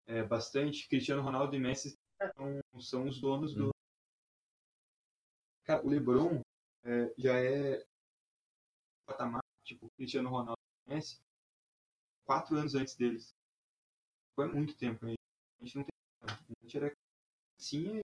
é, 0.07 0.23
bastante, 0.23 0.87
Cristiano 0.87 1.21
Ronaldo 1.21 1.55
e 1.55 1.59
Messi 1.59 1.97
são, 2.35 2.81
são 2.81 3.07
os 3.07 3.19
donos 3.19 3.53
do. 3.53 3.71
Cara, 5.63 5.83
o 5.85 5.89
LeBron 5.89 6.41
é, 6.83 7.13
já 7.17 7.39
é 7.39 7.85
patamar, 9.05 9.41
tipo, 9.63 9.89
Cristiano 9.97 10.29
Ronaldo 10.29 10.61
e 10.87 10.93
Messi, 10.93 11.19
quatro 12.23 12.55
anos 12.55 12.75
antes 12.75 12.95
deles. 12.95 13.33
Foi 14.35 14.47
muito 14.47 14.75
tempo 14.75 15.05
aí. 15.05 15.15
A 15.59 15.65
gente 15.65 15.75
não 15.77 15.83
tem. 15.83 15.95
A 16.21 16.63
gente 16.63 16.77
era 16.77 16.91
sim. 17.57 18.01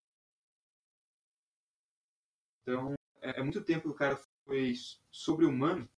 Então, 2.61 2.93
é, 3.21 3.39
é 3.39 3.43
muito 3.43 3.63
tempo 3.63 3.83
que 3.83 3.89
o 3.89 3.95
cara 3.95 4.15
foi 4.45 4.73
sobre-humano. 5.11 5.89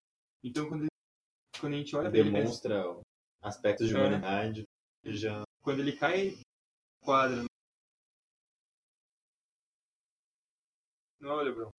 Então, 0.42 0.68
quando, 0.68 0.82
ele- 0.82 1.60
quando 1.60 1.74
a 1.74 1.76
gente 1.78 1.94
olha 1.96 2.10
pra 2.10 2.18
ele, 2.18 2.30
Demonstra 2.30 2.82
aspectos 3.40 3.88
de 3.88 3.94
É. 3.94 3.98
humanidade. 3.98 4.64
e 5.04 5.16
Já 5.16 5.42
quando 5.62 5.80
ele 5.80 5.96
cai 5.96 6.30
na 6.36 7.04
quadra. 7.06 7.44
Não, 11.20 11.30
olha, 11.36 11.52
Bruno. 11.52 11.70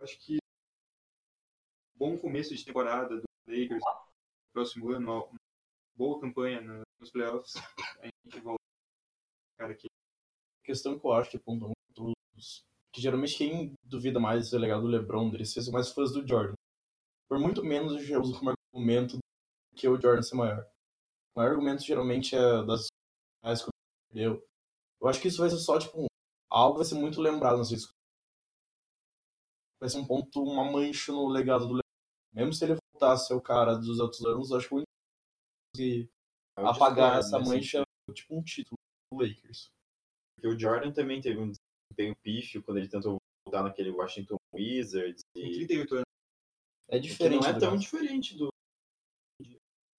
Acho 0.00 0.18
que 0.20 0.38
bom 1.94 2.18
começo 2.18 2.54
de 2.54 2.64
temporada 2.64 3.16
do 3.20 3.24
Lakers. 3.46 3.82
Próximo 4.52 4.90
ano, 4.90 5.10
uma 5.30 5.38
boa 5.96 6.20
campanha 6.20 6.60
no- 6.60 6.82
nos 7.00 7.10
playoffs. 7.10 7.54
A 8.02 8.06
gente 8.06 8.40
volta. 8.40 8.62
Cara, 9.58 9.72
A 9.74 10.64
questão 10.66 10.98
que 10.98 11.06
eu 11.06 11.12
acho 11.12 11.30
que 11.30 11.36
aponta 11.38 11.64
muito 11.66 12.12
os- 12.36 12.62
que 12.98 13.02
geralmente 13.02 13.38
quem 13.38 13.74
duvida 13.84 14.18
mais 14.18 14.50
do 14.50 14.58
legado 14.58 14.82
do 14.82 14.88
LeBron, 14.88 15.32
eles 15.32 15.52
são 15.52 15.72
mais 15.72 15.88
fãs 15.90 16.12
do 16.12 16.26
Jordan. 16.26 16.54
Por 17.28 17.38
muito 17.38 17.62
menos 17.64 18.08
eu 18.10 18.20
uso 18.20 18.36
como 18.36 18.50
argumento 18.50 19.18
que 19.76 19.88
o 19.88 20.00
Jordan 20.00 20.22
ser 20.22 20.34
maior. 20.34 20.68
O 21.32 21.38
maior 21.38 21.52
argumento 21.52 21.84
geralmente 21.84 22.34
é 22.34 22.64
das 22.66 22.88
mais 23.42 23.62
que 23.62 23.70
perdeu. 24.10 24.44
Eu 25.00 25.08
acho 25.08 25.20
que 25.20 25.28
isso 25.28 25.38
vai 25.38 25.48
ser 25.48 25.58
só, 25.58 25.78
tipo, 25.78 26.06
algo 26.50 26.78
vai 26.78 26.84
ser 26.84 26.96
muito 26.96 27.20
lembrado 27.20 27.58
nas 27.58 27.68
discussões. 27.68 27.94
Vai 29.80 29.88
ser 29.88 29.98
um 29.98 30.06
ponto, 30.06 30.42
uma 30.42 30.64
mancha 30.64 31.12
no 31.12 31.28
legado 31.28 31.68
do 31.68 31.74
LeBron. 31.74 31.82
Mesmo 32.32 32.52
se 32.52 32.64
ele 32.64 32.78
voltasse 32.92 33.24
a 33.24 33.26
ser 33.28 33.34
o 33.34 33.40
cara 33.40 33.76
dos 33.76 34.00
outros 34.00 34.24
anos, 34.24 34.50
eu 34.50 34.56
acho 34.56 34.68
que 34.68 34.74
o 34.74 34.76
único 34.78 34.90
que 35.76 36.10
apagar 36.56 37.20
discordo 37.20 37.46
essa 37.46 37.54
mancha 37.54 37.82
é 37.82 38.12
tipo 38.12 38.36
um 38.36 38.42
título 38.42 38.76
do 39.12 39.20
Lakers. 39.20 39.68
Porque 40.34 40.48
o 40.48 40.58
Jordan 40.58 40.92
também 40.92 41.20
teve 41.20 41.38
um 41.38 41.52
desempenho 41.98 42.16
pífio 42.22 42.62
quando 42.62 42.78
ele 42.78 42.88
tentou 42.88 43.18
voltar 43.44 43.62
naquele 43.62 43.90
Washington 43.90 44.36
Wizards. 44.54 45.22
E 45.34 45.66
38 45.66 45.94
anos. 45.96 46.04
É 46.90 46.96
que 46.96 47.00
diferente. 47.08 47.42
não 47.42 47.48
é 47.50 47.58
tão 47.58 47.76
diferente 47.76 48.36
do. 48.36 48.48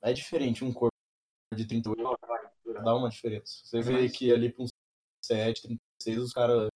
É 0.01 0.13
diferente 0.13 0.63
um 0.63 0.73
corpo 0.73 0.95
de 1.53 1.67
38 1.67 2.17
dá 2.83 2.95
uma 2.95 3.09
diferença. 3.09 3.61
Você 3.65 3.81
vê 3.81 3.91
Mas- 3.91 4.17
que 4.17 4.31
ali 4.31 4.51
pra 4.51 4.63
uns 4.63 4.69
7, 5.25 5.61
36, 6.01 6.23
os 6.23 6.33
caras 6.33 6.69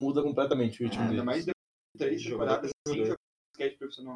muda 0.00 0.22
completamente 0.22 0.80
o 0.80 0.84
ritmo 0.84 1.00
Ainda 1.02 1.10
deles. 1.12 1.24
mais 1.24 1.44
depois 1.44 1.56
de 1.94 1.98
três 1.98 2.22
temporadas 2.22 2.70
por 2.84 2.92
sem 2.94 3.04
jogar 3.04 3.16
basquete 3.52 3.78
profissional. 3.78 4.14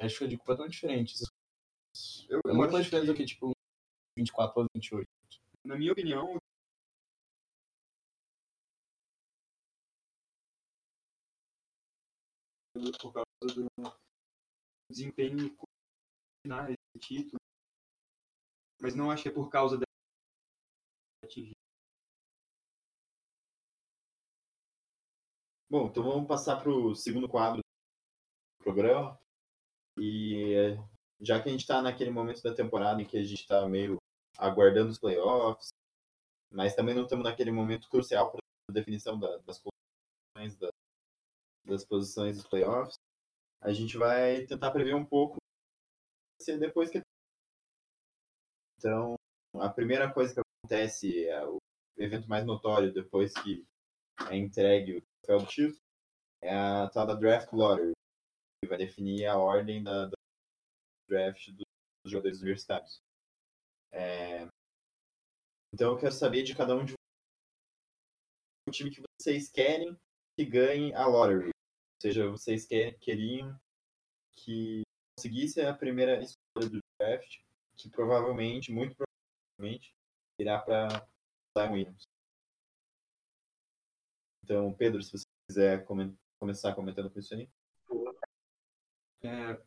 Acho 0.00 0.18
que 0.18 0.24
é 0.24 0.26
de 0.28 0.36
completamente 0.36 0.72
diferente. 0.72 1.14
Eu, 2.28 2.40
É 2.44 2.50
eu 2.50 2.54
muito 2.54 2.72
mais 2.72 2.84
diferente 2.84 3.06
que, 3.06 3.12
do 3.12 3.16
que, 3.16 3.24
tipo, 3.24 3.52
24 4.16 4.60
a 4.62 4.66
28. 4.74 5.08
na 5.64 5.76
minha 5.76 5.92
opinião, 5.92 6.36
por 13.00 13.12
causa 13.12 13.26
do 13.54 13.68
desempenho 14.90 15.56
finais 16.42 16.74
do 16.94 17.00
título. 17.00 17.38
Mas 18.80 18.94
não 18.94 19.10
acho 19.10 19.22
que 19.24 19.28
é 19.28 19.32
por 19.32 19.50
causa 19.50 19.76
da. 19.76 19.84
Bom, 25.70 25.88
então 25.88 26.02
vamos 26.02 26.26
passar 26.26 26.62
para 26.62 26.70
o 26.70 26.94
segundo 26.94 27.28
quadro 27.28 27.58
do 27.58 28.64
programa. 28.64 29.18
E 29.98 30.54
é, 30.54 30.76
já 31.20 31.42
que 31.42 31.48
a 31.48 31.52
gente 31.52 31.60
está 31.60 31.82
naquele 31.82 32.10
momento 32.10 32.42
da 32.42 32.54
temporada 32.54 33.02
em 33.02 33.06
que 33.06 33.18
a 33.18 33.22
gente 33.22 33.40
está 33.42 33.68
meio 33.68 33.96
aguardando 34.38 34.90
os 34.90 34.98
playoffs, 34.98 35.68
mas 36.50 36.74
também 36.74 36.94
não 36.94 37.02
estamos 37.02 37.24
naquele 37.24 37.50
momento 37.50 37.88
crucial 37.90 38.30
para 38.30 38.40
a 38.70 38.72
definição 38.72 39.18
da- 39.18 39.38
das 39.38 39.60
posições 39.60 40.56
da- 40.56 40.70
das 41.68 41.84
posições 41.84 42.36
dos 42.36 42.46
playoffs, 42.46 42.94
a 43.60 43.72
gente 43.72 43.96
vai 43.96 44.46
tentar 44.46 44.70
prever 44.70 44.94
um 44.94 45.04
pouco 45.04 45.36
se 46.40 46.56
depois 46.56 46.90
que 46.90 47.00
então 48.78 49.14
a 49.54 49.68
primeira 49.68 50.12
coisa 50.12 50.34
que 50.34 50.40
acontece 50.40 51.26
é 51.26 51.44
o 51.44 51.58
evento 51.96 52.28
mais 52.28 52.46
notório 52.46 52.92
depois 52.92 53.32
que 53.34 53.64
é 54.30 54.36
entregue 54.36 54.98
o 54.98 55.02
troféu 55.22 55.44
do 55.44 55.50
título 55.50 55.78
é 56.42 56.54
a 56.54 56.88
tal 56.88 57.06
da 57.06 57.14
draft 57.14 57.52
lottery 57.52 57.92
que 58.62 58.68
vai 58.68 58.78
definir 58.78 59.26
a 59.26 59.36
ordem 59.36 59.82
da, 59.82 60.06
da 60.06 60.16
draft 61.08 61.50
dos 61.50 61.64
jogadores 62.12 62.40
universitários. 62.40 63.00
É, 63.92 64.46
Então 65.72 65.92
eu 65.92 65.98
quero 65.98 66.12
saber 66.12 66.42
de 66.42 66.54
cada 66.54 66.76
um 66.76 66.84
de 66.84 66.94
o 68.68 68.70
time 68.70 68.90
que 68.90 69.02
vocês 69.20 69.50
querem 69.50 69.96
que 70.36 70.44
ganhe 70.44 70.92
a 70.94 71.06
lottery. 71.06 71.50
Seja, 72.00 72.30
vocês 72.30 72.64
quer, 72.64 72.96
queriam 72.98 73.58
que 74.36 74.82
conseguisse 75.16 75.60
a 75.60 75.74
primeira 75.74 76.22
escolha 76.22 76.70
do 76.70 76.78
draft, 77.00 77.40
que 77.76 77.90
provavelmente, 77.90 78.70
muito 78.70 78.94
provavelmente, 78.94 79.92
irá 80.38 80.60
para 80.60 80.88
Zion 81.56 81.72
Williams. 81.72 82.04
Então, 84.44 84.72
Pedro, 84.74 85.02
se 85.02 85.10
você 85.10 85.24
quiser 85.48 85.84
começar 86.38 86.74
comentando 86.74 87.10
com 87.10 87.18
isso 87.18 87.34
aí. 87.34 87.48
É, 89.22 89.60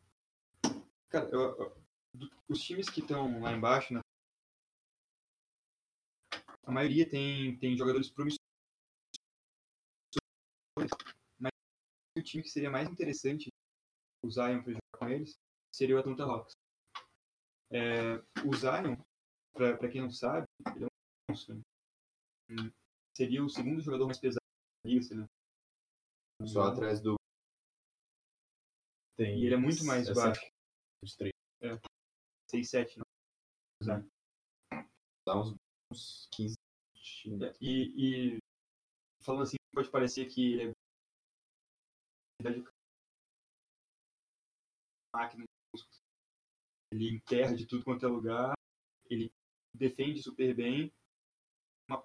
cara, 1.10 1.28
eu- 1.30 1.58
eu- 1.60 1.82
os 2.48 2.62
times 2.62 2.88
que 2.88 3.00
estão 3.00 3.42
lá 3.42 3.52
embaixo, 3.52 3.92
né, 3.92 4.00
a 6.64 6.72
maioria 6.72 7.08
tem, 7.08 7.58
tem 7.58 7.76
jogadores 7.76 8.10
promissores. 8.10 8.40
Mas 11.38 11.52
o 12.16 12.22
time 12.22 12.42
que 12.42 12.48
seria 12.50 12.70
mais 12.70 12.88
interessante 12.88 13.48
o 14.24 14.30
Zion 14.30 14.62
para 14.62 14.72
jogar 14.72 14.98
com 14.98 15.08
eles 15.08 15.34
seria 15.74 15.96
o 15.96 15.98
Atlanta 15.98 16.24
Hawks. 16.24 16.54
É, 17.70 18.16
o 18.46 18.54
Zion, 18.54 18.96
para 19.54 19.88
quem 19.90 20.02
não 20.02 20.10
sabe, 20.10 20.46
ele 20.76 20.84
é 20.84 20.86
um 20.86 20.88
monstro. 21.30 21.54
né? 21.56 21.62
Hum, 22.50 22.70
Seria 23.16 23.44
o 23.44 23.48
segundo 23.48 23.80
jogador 23.80 24.06
mais 24.06 24.18
pesado 24.18 24.40
da 24.84 24.90
liga, 24.90 25.02
se 25.02 25.12
ele 25.14 25.20
não 25.20 25.26
me 26.40 26.48
Só 26.48 26.60
engano. 26.60 26.72
atrás 26.74 27.00
do 27.00 27.16
tem. 29.16 29.40
E 29.40 29.46
ele 29.46 29.54
é 29.54 29.58
muito 29.58 29.84
mais 29.84 30.08
é 30.08 30.14
baixo. 30.14 30.40
23. 31.02 31.32
6, 32.50 32.70
7, 32.70 32.98
não. 32.98 34.08
Dá 35.26 35.40
uns, 35.40 35.54
uns 35.90 36.28
15. 36.32 36.54
E, 37.60 38.36
e 38.36 38.38
falando 39.22 39.42
assim, 39.42 39.56
pode 39.72 39.90
parecer 39.90 40.26
que 40.26 40.60
é 40.60 40.72
máquina 45.14 45.44
de. 45.44 46.02
Ele 46.92 47.16
enterra 47.16 47.54
de 47.54 47.66
tudo 47.66 47.84
quanto 47.84 48.04
é 48.04 48.08
lugar, 48.08 48.52
ele 49.08 49.30
defende 49.74 50.22
super 50.22 50.54
bem, 50.54 50.92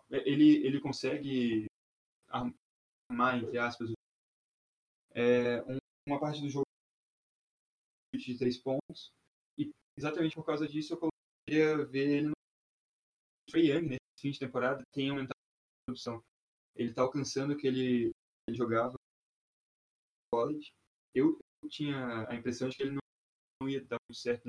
ele, 0.09 0.65
ele 0.65 0.79
consegue 0.79 1.65
armar, 2.29 3.37
entre 3.37 3.57
aspas, 3.57 3.91
é, 5.13 5.61
um- 5.63 5.77
uma 6.07 6.19
parte 6.19 6.41
do 6.41 6.49
jogo 6.49 6.63
de 8.15 8.37
três 8.37 8.57
pontos, 8.57 9.11
e 9.57 9.71
exatamente 9.97 10.35
por 10.35 10.45
causa 10.45 10.67
disso 10.67 10.93
eu 10.93 11.09
queria 11.45 11.85
ver 11.85 12.09
ele 12.09 12.27
no 12.27 12.33
Trae 13.49 13.67
Young, 13.71 13.89
nesse 13.89 14.21
fim 14.21 14.31
de 14.31 14.39
temporada, 14.39 14.83
tem 14.93 15.09
aumentado 15.09 15.37
a 15.37 15.85
produção. 15.85 16.21
Ele 16.75 16.89
está 16.89 17.01
alcançando 17.01 17.53
o 17.53 17.57
que 17.57 17.67
ele, 17.67 18.11
ele 18.47 18.57
jogava 18.57 18.96
college. 20.37 20.69
Eu, 21.15 21.39
tinha 21.69 22.29
a 22.29 22.35
impressão 22.35 22.69
de 22.69 22.77
que 22.77 22.83
ele 22.83 22.91
não, 22.91 22.99
não 23.61 23.69
ia 23.69 23.83
dar 23.85 23.97
muito 24.07 24.19
certo 24.19 24.47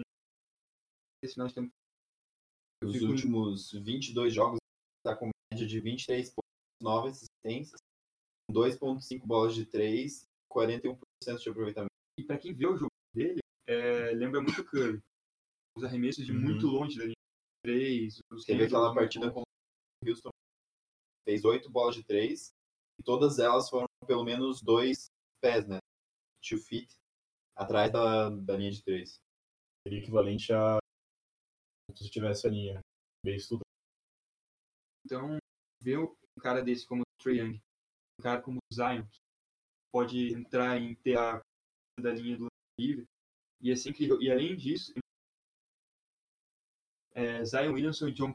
nesse 1.23 1.35
final 1.35 1.49
de 1.49 1.54
temporada. 1.54 1.75
Os 2.85 2.92
fico- 2.92 3.07
últimos 3.07 3.73
22 3.73 4.35
jogos 4.35 4.59
está 4.99 5.16
com 5.16 5.30
média 5.52 5.66
de 5.66 5.80
23 5.80 6.28
pontos, 6.28 6.50
9 6.83 7.09
assistências, 7.09 7.80
2.5 8.50 9.26
bolas 9.26 9.54
de 9.54 9.64
3, 9.66 10.25
41% 10.52 10.99
de 11.42 11.49
aproveitamento. 11.50 11.88
E 12.18 12.25
para 12.25 12.38
quem 12.38 12.52
vê 12.54 12.66
o 12.66 12.76
jogo 12.76 12.90
dele, 13.14 13.40
é, 13.66 14.12
lembra 14.12 14.40
muito 14.40 14.61
o 14.61 14.64
Curry. 14.64 15.00
Os 15.76 15.85
arremessos 15.85 16.25
de 16.26 16.33
Uhum. 16.33 16.40
muito 16.40 16.66
longe 16.66 16.99
da 16.99 17.04
linha 17.04 17.14
de 17.14 17.62
3. 17.64 18.21
Os 18.30 18.45
Teve 18.45 18.64
aquela 18.64 18.95
partida 18.95 19.30
com 19.33 19.40
o 19.40 20.09
Houston, 20.09 20.30
fez 21.26 21.45
8 21.45 21.71
bolas 21.71 21.95
de 21.97 22.04
3, 22.04 22.50
e 23.00 23.02
todas 23.02 23.38
elas 23.38 23.68
foram 23.71 23.87
pelo 24.07 24.25
menos 24.25 24.61
2 24.62 25.09
pés, 25.40 25.66
né? 25.66 25.78
2 26.49 26.66
feet, 26.66 26.88
atrás 27.57 27.92
da, 27.92 28.30
da 28.30 28.57
linha 28.57 28.71
de 28.71 28.83
3. 28.83 29.16
Seria 29.87 30.00
equivalente 30.00 30.52
a. 30.52 30.78
Se 31.95 32.11
tivesse 32.11 32.47
a 32.47 32.50
linha 32.50 32.80
bem 33.25 33.37
estudada. 33.37 33.64
Então, 35.04 35.38
ver 35.83 35.99
um 35.99 36.40
cara 36.40 36.62
desse 36.62 36.87
como 36.87 37.02
o 37.02 37.23
Trae 37.23 37.38
Young, 37.38 37.61
um 38.18 38.23
cara 38.23 38.42
como 38.42 38.59
o 38.59 38.75
Zion, 38.75 39.07
que 39.07 39.18
pode 39.92 40.35
entrar 40.35 40.78
em 40.78 40.95
TA 40.97 41.40
da 41.99 42.12
linha 42.12 42.37
do 42.37 42.47
livre, 42.78 43.07
e 43.61 43.73
assim 43.73 43.92
que 43.92 44.07
e 44.07 44.30
além 44.30 44.57
disso, 44.57 44.92
é, 47.12 47.45
Zion 47.45 47.73
Williamson 47.73 48.09
e 48.09 48.12
John. 48.12 48.33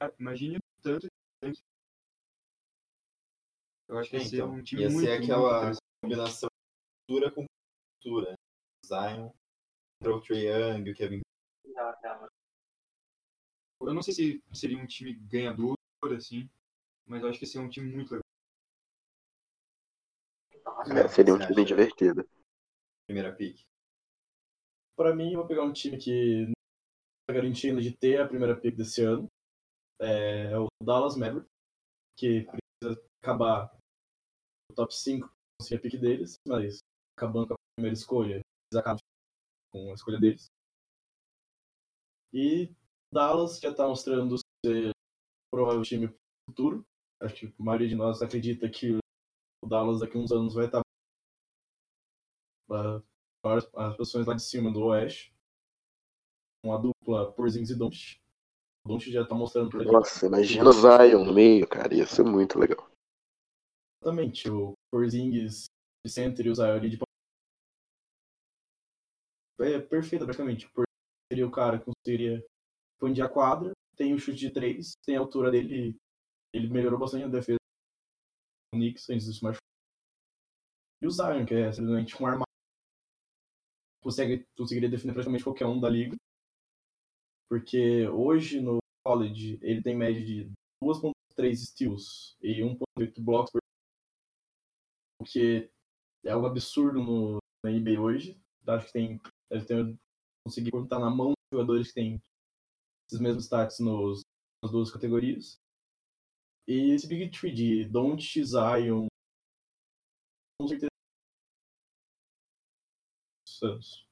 Cara, 0.00 0.14
imagine 0.18 0.56
o 0.56 0.82
tanto 0.82 1.06
de. 1.06 1.62
Eu 3.88 3.98
acho 3.98 4.10
que 4.10 4.16
ia 4.16 4.24
ser 4.24 4.36
Então, 4.36 4.52
um 4.54 4.62
time 4.62 4.82
ia 4.82 4.90
muito, 4.90 5.04
ser 5.04 5.18
muito 5.18 5.32
aquela 5.32 5.58
interessante. 5.58 5.85
Combinação 6.02 6.48
cultura 7.06 7.30
com 7.30 7.46
cultura. 8.02 8.34
Zion, 8.84 9.30
contra 9.98 10.16
o 10.16 10.20
Trae 10.20 10.46
Young, 10.46 10.90
o 10.90 10.94
Kevin 10.94 11.20
Eu 13.80 13.94
não 13.94 14.02
sei 14.02 14.14
se 14.14 14.44
seria 14.52 14.78
um 14.78 14.86
time 14.86 15.14
ganhador, 15.14 15.76
assim, 16.16 16.48
mas 17.06 17.22
eu 17.22 17.28
acho 17.28 17.38
que 17.38 17.44
ia 17.44 17.50
ser 17.50 17.58
um 17.58 17.68
time 17.68 17.90
muito 17.92 18.12
legal. 18.12 18.22
É, 20.96 21.08
seria 21.08 21.34
um 21.34 21.38
time 21.38 21.64
divertido. 21.64 22.28
primeira 23.06 23.34
pick. 23.34 23.64
Pra 24.96 25.14
mim, 25.14 25.32
eu 25.32 25.40
vou 25.40 25.46
pegar 25.46 25.64
um 25.64 25.72
time 25.72 25.98
que 25.98 26.46
não 26.46 26.54
tá 27.28 27.34
garantindo 27.34 27.80
de 27.80 27.96
ter 27.96 28.20
a 28.20 28.26
primeira 28.26 28.58
pick 28.58 28.76
desse 28.76 29.02
ano. 29.02 29.26
É 30.00 30.56
o 30.58 30.66
Dallas 30.82 31.16
Mavericks, 31.16 31.48
que 32.18 32.44
precisa 32.44 33.02
acabar 33.22 33.72
no 34.70 34.76
top 34.76 34.94
5 34.94 35.35
com 35.58 35.74
a 35.74 35.78
pick 35.78 35.98
deles, 35.98 36.36
mas 36.46 36.78
acabando 37.16 37.48
com 37.48 37.54
a 37.54 37.56
primeira 37.76 37.94
escolha, 37.94 38.34
eles 38.34 38.78
acabam 38.78 39.00
com 39.72 39.90
a 39.90 39.94
escolha 39.94 40.18
deles. 40.18 40.46
E 42.32 42.70
Dallas 43.12 43.58
já 43.58 43.72
tá 43.74 43.88
mostrando 43.88 44.36
ser 44.64 44.90
provável 45.50 45.82
time 45.82 46.14
futuro. 46.48 46.84
Acho 47.20 47.34
que 47.34 47.46
a 47.46 47.62
maioria 47.62 47.88
de 47.88 47.94
nós 47.94 48.20
acredita 48.20 48.68
que 48.68 48.92
o 48.92 49.66
Dallas 49.66 50.00
daqui 50.00 50.18
a 50.18 50.20
uns 50.20 50.30
anos 50.30 50.54
vai 50.54 50.66
estar 50.66 50.82
ah, 52.70 53.02
para 53.42 53.58
as 53.88 53.96
posições 53.96 54.26
lá 54.26 54.34
de 54.34 54.42
cima 54.42 54.70
do 54.70 54.84
Oeste. 54.86 55.34
Uma 56.64 56.78
dupla 56.78 57.32
Porzingis 57.32 57.70
e 57.70 57.78
Doncic. 57.78 58.20
Doncic 58.86 59.12
já 59.12 59.24
tá 59.24 59.34
mostrando 59.34 59.70
pra 59.70 59.84
Nossa, 59.84 60.26
imagina 60.26 60.68
o 60.68 60.72
Zion 60.72 61.24
no 61.24 61.32
meio, 61.32 61.66
cara. 61.66 61.94
Ia 61.94 62.06
ser 62.06 62.24
muito 62.24 62.58
legal. 62.58 62.90
Exatamente 64.06 64.48
o 64.48 64.74
Porzingis 64.90 65.64
de 66.04 66.12
center 66.12 66.46
e 66.46 66.50
o 66.50 66.54
Zion 66.54 66.78
de 66.80 66.98
é 69.58 69.80
perfeito 69.80 70.24
praticamente. 70.24 70.68
Porzingis 70.70 70.86
seria 71.32 71.46
o 71.46 71.50
cara 71.50 71.78
que 71.78 71.86
conseguiria 71.86 72.44
expandir 72.94 73.24
a 73.24 73.28
quadra, 73.28 73.72
tem 73.96 74.14
o 74.14 74.18
chute 74.18 74.38
de 74.38 74.50
três, 74.50 74.94
tem 75.04 75.16
a 75.16 75.20
altura 75.20 75.50
dele, 75.50 75.96
ele 76.54 76.68
melhorou 76.68 76.98
bastante 76.98 77.24
a 77.24 77.28
defesa 77.28 77.58
do 78.72 78.78
Knicks 78.78 79.10
antes 79.10 79.26
do 79.26 79.44
machucar. 79.44 79.60
E 81.02 81.06
o 81.06 81.10
Zion, 81.10 81.44
que 81.44 81.54
é 81.54 81.72
simplesmente 81.72 82.22
um 82.22 82.26
armário, 82.26 82.46
consegue, 84.00 84.46
conseguiria 84.56 84.88
defender 84.88 85.14
praticamente 85.14 85.44
qualquer 85.44 85.66
um 85.66 85.80
da 85.80 85.88
liga. 85.88 86.14
Porque 87.48 88.08
hoje 88.08 88.60
no 88.60 88.78
college 89.04 89.58
ele 89.62 89.82
tem 89.82 89.96
média 89.96 90.24
de 90.24 90.50
2.3 90.82 91.56
steals 91.56 92.36
e 92.40 92.60
1.8 92.60 93.22
blocos 93.22 93.50
por 93.52 93.65
o 95.20 95.24
que 95.24 95.70
é 96.24 96.30
algo 96.30 96.46
absurdo 96.46 97.02
no, 97.02 97.38
na 97.64 97.70
NBA 97.70 98.00
hoje. 98.00 98.40
Acho 98.66 98.86
que 98.86 98.92
tem 98.92 99.20
deve 99.50 99.64
ter 99.64 99.98
conseguir 100.44 100.70
contar 100.70 100.98
na 100.98 101.10
mão 101.10 101.30
de 101.30 101.56
jogadores 101.56 101.88
que 101.88 101.94
têm 101.94 102.22
esses 103.08 103.20
mesmos 103.20 103.44
stats 103.44 103.78
nos, 103.78 104.22
nas 104.62 104.72
duas 104.72 104.90
categorias. 104.90 105.60
E 106.66 106.92
esse 106.92 107.06
Big 107.06 107.30
Tree 107.30 107.54
de 107.54 107.84
Don't 107.84 108.44
Zion 108.44 109.06
com 110.58 110.68
certeza 110.68 110.90
Santos. 113.46 114.06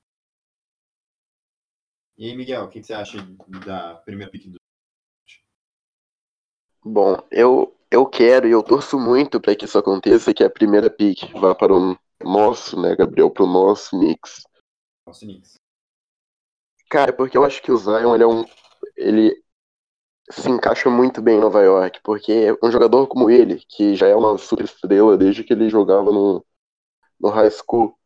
E 2.17 2.27
aí, 2.27 2.37
Miguel, 2.37 2.65
o 2.65 2.71
que, 2.71 2.81
que 2.81 2.87
você 2.87 2.95
acha 2.95 3.19
da 3.67 3.97
primeira 3.97 4.31
pick 4.31 4.49
do 4.49 4.59
Bom, 6.85 7.17
eu, 7.31 7.74
eu 7.95 8.07
quero 8.07 8.49
e 8.49 8.51
eu 8.51 8.63
torço 8.63 8.99
muito 8.99 9.41
para 9.41 9.55
que 9.55 9.65
isso 9.65 9.79
aconteça, 9.79 10.35
que 10.35 10.43
a 10.43 10.51
primeira 10.51 10.91
pick 10.91 11.33
vá 11.35 11.55
para 11.55 11.73
o 11.73 11.97
nosso, 12.23 12.81
né, 12.81 12.97
Gabriel, 12.97 13.31
para 13.31 13.45
o 13.45 13.47
nosso 13.47 13.99
mix. 13.99 14.43
nosso 15.07 15.21
Knicks? 15.21 15.55
Cara, 16.91 17.13
porque 17.13 17.37
eu 17.37 17.45
acho 17.45 17.63
que 17.63 17.73
o 17.73 17.77
Zion, 17.77 18.15
ele 18.15 18.25
é 18.25 18.27
um. 18.27 18.45
Ele 18.97 19.43
se 20.31 20.51
encaixa 20.51 20.89
muito 20.89 21.21
bem 21.21 21.37
em 21.37 21.41
Nova 21.41 21.63
York, 21.63 22.01
porque 22.03 22.57
um 22.63 22.71
jogador 22.71 23.07
como 23.07 23.31
ele, 23.31 23.63
que 23.69 23.95
já 23.95 24.07
é 24.07 24.15
uma 24.15 24.39
super 24.39 24.65
estrela 24.65 25.17
desde 25.17 25.45
que 25.45 25.53
ele 25.53 25.69
jogava 25.69 26.11
no, 26.11 26.45
no 27.21 27.29
high 27.31 27.51
school, 27.51 27.99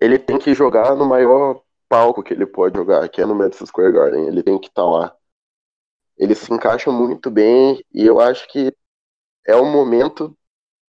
ele 0.00 0.18
tem 0.18 0.38
que 0.38 0.54
jogar 0.54 0.94
no 0.96 1.04
maior 1.04 1.62
palco 1.88 2.22
que 2.22 2.32
ele 2.32 2.46
pode 2.46 2.76
jogar, 2.76 3.08
que 3.08 3.20
é 3.20 3.26
no 3.26 3.34
Madison 3.34 3.66
Square 3.66 3.92
Garden. 3.92 4.26
Ele 4.26 4.42
tem 4.42 4.58
que 4.58 4.68
estar 4.68 4.84
lá. 4.84 5.14
Ele 6.16 6.34
se 6.34 6.52
encaixa 6.52 6.90
muito 6.90 7.30
bem 7.30 7.84
e 7.92 8.06
eu 8.06 8.20
acho 8.20 8.48
que 8.48 8.72
é 9.48 9.56
o 9.56 9.64
momento 9.64 10.36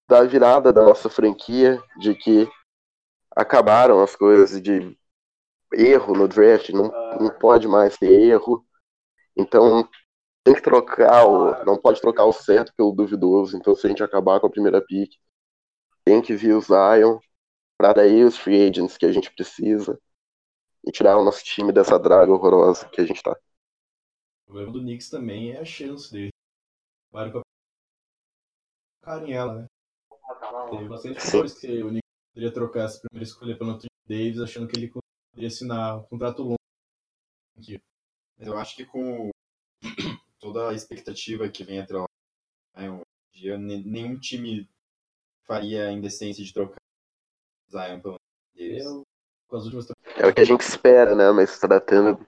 da 0.07 0.23
virada 0.23 0.73
da 0.73 0.83
nossa 0.83 1.09
franquia, 1.09 1.81
de 1.97 2.13
que 2.13 2.45
acabaram 3.33 4.03
as 4.03 4.17
coisas 4.17 4.61
de 4.61 4.97
erro 5.71 6.13
no 6.13 6.27
draft, 6.27 6.69
não, 6.71 6.91
não 7.17 7.29
pode 7.39 7.69
mais 7.69 7.95
ter 7.95 8.11
erro. 8.11 8.65
Então 9.37 9.87
tem 10.43 10.53
que 10.53 10.61
trocar 10.61 11.25
o. 11.25 11.63
Não 11.63 11.77
pode 11.77 12.01
trocar 12.01 12.25
o 12.25 12.33
certo 12.33 12.73
pelo 12.75 12.91
duvidoso. 12.91 13.55
Então 13.55 13.73
se 13.73 13.87
a 13.87 13.89
gente 13.89 14.03
acabar 14.03 14.41
com 14.41 14.47
a 14.47 14.51
primeira 14.51 14.81
pick, 14.81 15.13
tem 16.03 16.21
que 16.21 16.35
vir 16.35 16.53
o 16.53 16.61
Zion 16.61 17.17
para 17.77 17.93
daí 17.93 18.25
os 18.25 18.37
free 18.37 18.67
agents 18.67 18.97
que 18.97 19.05
a 19.05 19.11
gente 19.11 19.33
precisa 19.33 19.97
e 20.85 20.91
tirar 20.91 21.17
o 21.17 21.23
nosso 21.23 21.43
time 21.45 21.71
dessa 21.71 21.97
draga 21.97 22.31
horrorosa 22.31 22.89
que 22.89 22.99
a 22.99 23.05
gente 23.05 23.23
tá. 23.23 23.37
O 24.47 24.51
problema 24.51 24.73
do 24.73 24.79
Knicks 24.81 25.09
também 25.09 25.51
é 25.51 25.59
a 25.59 25.65
chance 25.65 26.11
dele. 26.11 26.31
A 29.09 29.15
cara 29.15 29.27
em 29.27 29.33
ela, 29.33 29.61
né? 29.61 29.67
Teve 30.69 30.87
bastante 30.87 31.31
coisa 31.31 31.59
que 31.59 31.83
o 31.83 31.89
Knicks 31.89 32.09
poderia 32.33 32.53
trocar 32.53 32.83
essa 32.85 32.99
primeira 32.99 33.27
escolha 33.27 33.57
pelo 33.57 33.71
Anthony 33.71 33.89
Davis, 34.07 34.39
achando 34.39 34.67
que 34.67 34.77
ele 34.77 34.91
poderia 34.91 35.47
assinar 35.47 35.97
um 35.97 36.03
contrato 36.03 36.43
longo. 36.43 36.55
Eu 38.37 38.57
acho 38.57 38.75
que 38.75 38.85
com 38.85 39.29
toda 40.39 40.69
a 40.69 40.73
expectativa 40.73 41.49
que 41.49 41.63
vem 41.63 41.79
atrás, 41.79 42.05
né, 42.75 42.87
em 42.87 43.01
dia, 43.33 43.57
ne- 43.57 43.83
nenhum 43.83 44.19
time 44.19 44.69
faria 45.45 45.87
a 45.87 45.91
indecência 45.91 46.43
de 46.43 46.53
trocar 46.53 46.77
Zion 47.69 47.99
pelo 47.99 48.15
Davis. 48.55 48.85
Eu 48.85 49.01
com 49.47 49.57
as 49.57 49.63
últimas 49.63 49.87
É 50.15 50.27
o 50.27 50.33
que 50.33 50.41
a 50.41 50.45
gente 50.45 50.61
espera, 50.61 51.15
né? 51.15 51.31
Mas 51.31 51.59
tratando 51.59 52.25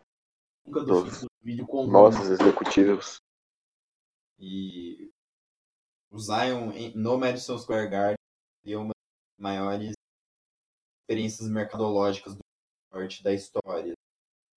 nunca 0.66 0.80
do 0.82 1.04
Dos 1.04 1.26
vídeo 1.42 1.68
com 1.68 1.86
nossos 1.86 2.30
executivos. 2.30 3.18
E 4.40 5.11
o 6.12 6.20
Zion 6.20 6.72
no 6.94 7.18
Madison 7.18 7.58
Square 7.58 7.90
Garden 7.90 8.16
seria 8.62 8.80
uma 8.80 8.90
das 8.90 9.40
maiores 9.40 9.94
experiências 11.02 11.50
mercadológicas 11.50 12.36
do 12.36 12.42
esporte 12.86 13.24
da 13.24 13.34
história. 13.34 13.94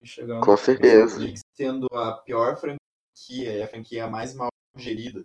chegar 0.03 0.41
Com 0.41 0.57
certeza. 0.57 1.21
Sendo 1.55 1.87
a 1.95 2.19
pior 2.19 2.57
franquia 2.57 2.79
e 3.59 3.63
a 3.63 3.69
franquia 3.69 4.09
mais 4.09 4.35
mal 4.35 4.49
gerida 4.77 5.25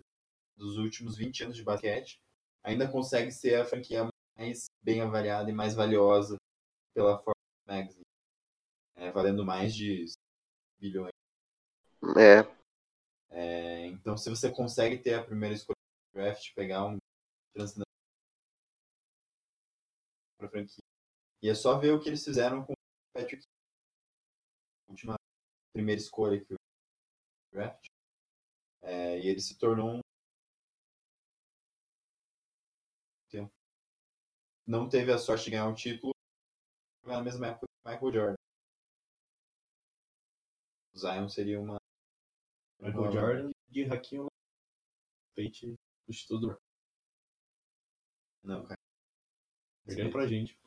dos 0.56 0.78
últimos 0.78 1.16
20 1.16 1.44
anos 1.44 1.56
de 1.56 1.64
basquete, 1.64 2.20
ainda 2.62 2.90
consegue 2.90 3.32
ser 3.32 3.56
a 3.56 3.64
franquia 3.64 4.08
mais 4.36 4.66
bem 4.82 5.00
avaliada 5.00 5.50
e 5.50 5.52
mais 5.52 5.74
valiosa 5.74 6.36
pela 6.94 7.18
Forbes 7.18 7.42
Magazine, 7.66 8.02
é, 8.96 9.10
valendo 9.10 9.44
mais 9.44 9.74
de 9.74 10.04
bilhões. 10.78 11.12
É, 12.16 12.60
É, 13.30 13.86
então, 13.86 14.16
se 14.16 14.28
você 14.28 14.50
consegue 14.50 14.98
ter 14.98 15.14
a 15.14 15.22
primeira 15.22 15.54
escolha 15.54 15.79
draft, 16.20 16.52
pegar 16.54 16.86
um 16.86 16.98
para 20.38 20.48
franquia, 20.48 20.84
e 21.42 21.48
é 21.48 21.54
só 21.54 21.78
ver 21.78 21.92
o 21.92 22.00
que 22.00 22.08
eles 22.08 22.24
fizeram 22.24 22.64
com 22.64 22.72
o 22.72 22.76
Patrick, 23.14 23.44
a 24.86 24.92
última 24.92 25.16
primeira 25.72 26.00
escolha 26.00 26.42
que 26.44 26.54
o 26.54 26.56
draft, 27.52 27.86
é, 28.82 29.18
e 29.18 29.28
ele 29.28 29.40
se 29.40 29.58
tornou 29.58 29.96
um 29.96 30.00
não 34.66 34.88
teve 34.88 35.12
a 35.12 35.18
sorte 35.18 35.46
de 35.46 35.50
ganhar 35.50 35.66
um 35.66 35.74
título 35.74 36.12
na 37.02 37.20
mesma 37.20 37.48
época 37.48 37.66
que 37.66 37.88
o 37.88 37.90
Michael 37.90 38.12
Jordan. 38.12 38.34
O 40.94 40.98
Zion 40.98 41.28
seria 41.28 41.60
uma 41.60 41.76
Michael 42.78 43.10
Jordan 43.10 43.50
de 43.68 43.84
Raquinho 43.84 44.28
Pate 45.34 45.74
do 46.10 46.16
título 46.16 46.40
do 46.40 46.60
não, 48.42 48.64
cara. 48.64 48.78
Perdendo 49.84 50.10
pra 50.10 50.26
gente. 50.26 50.58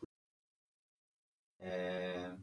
É, 1.59 2.37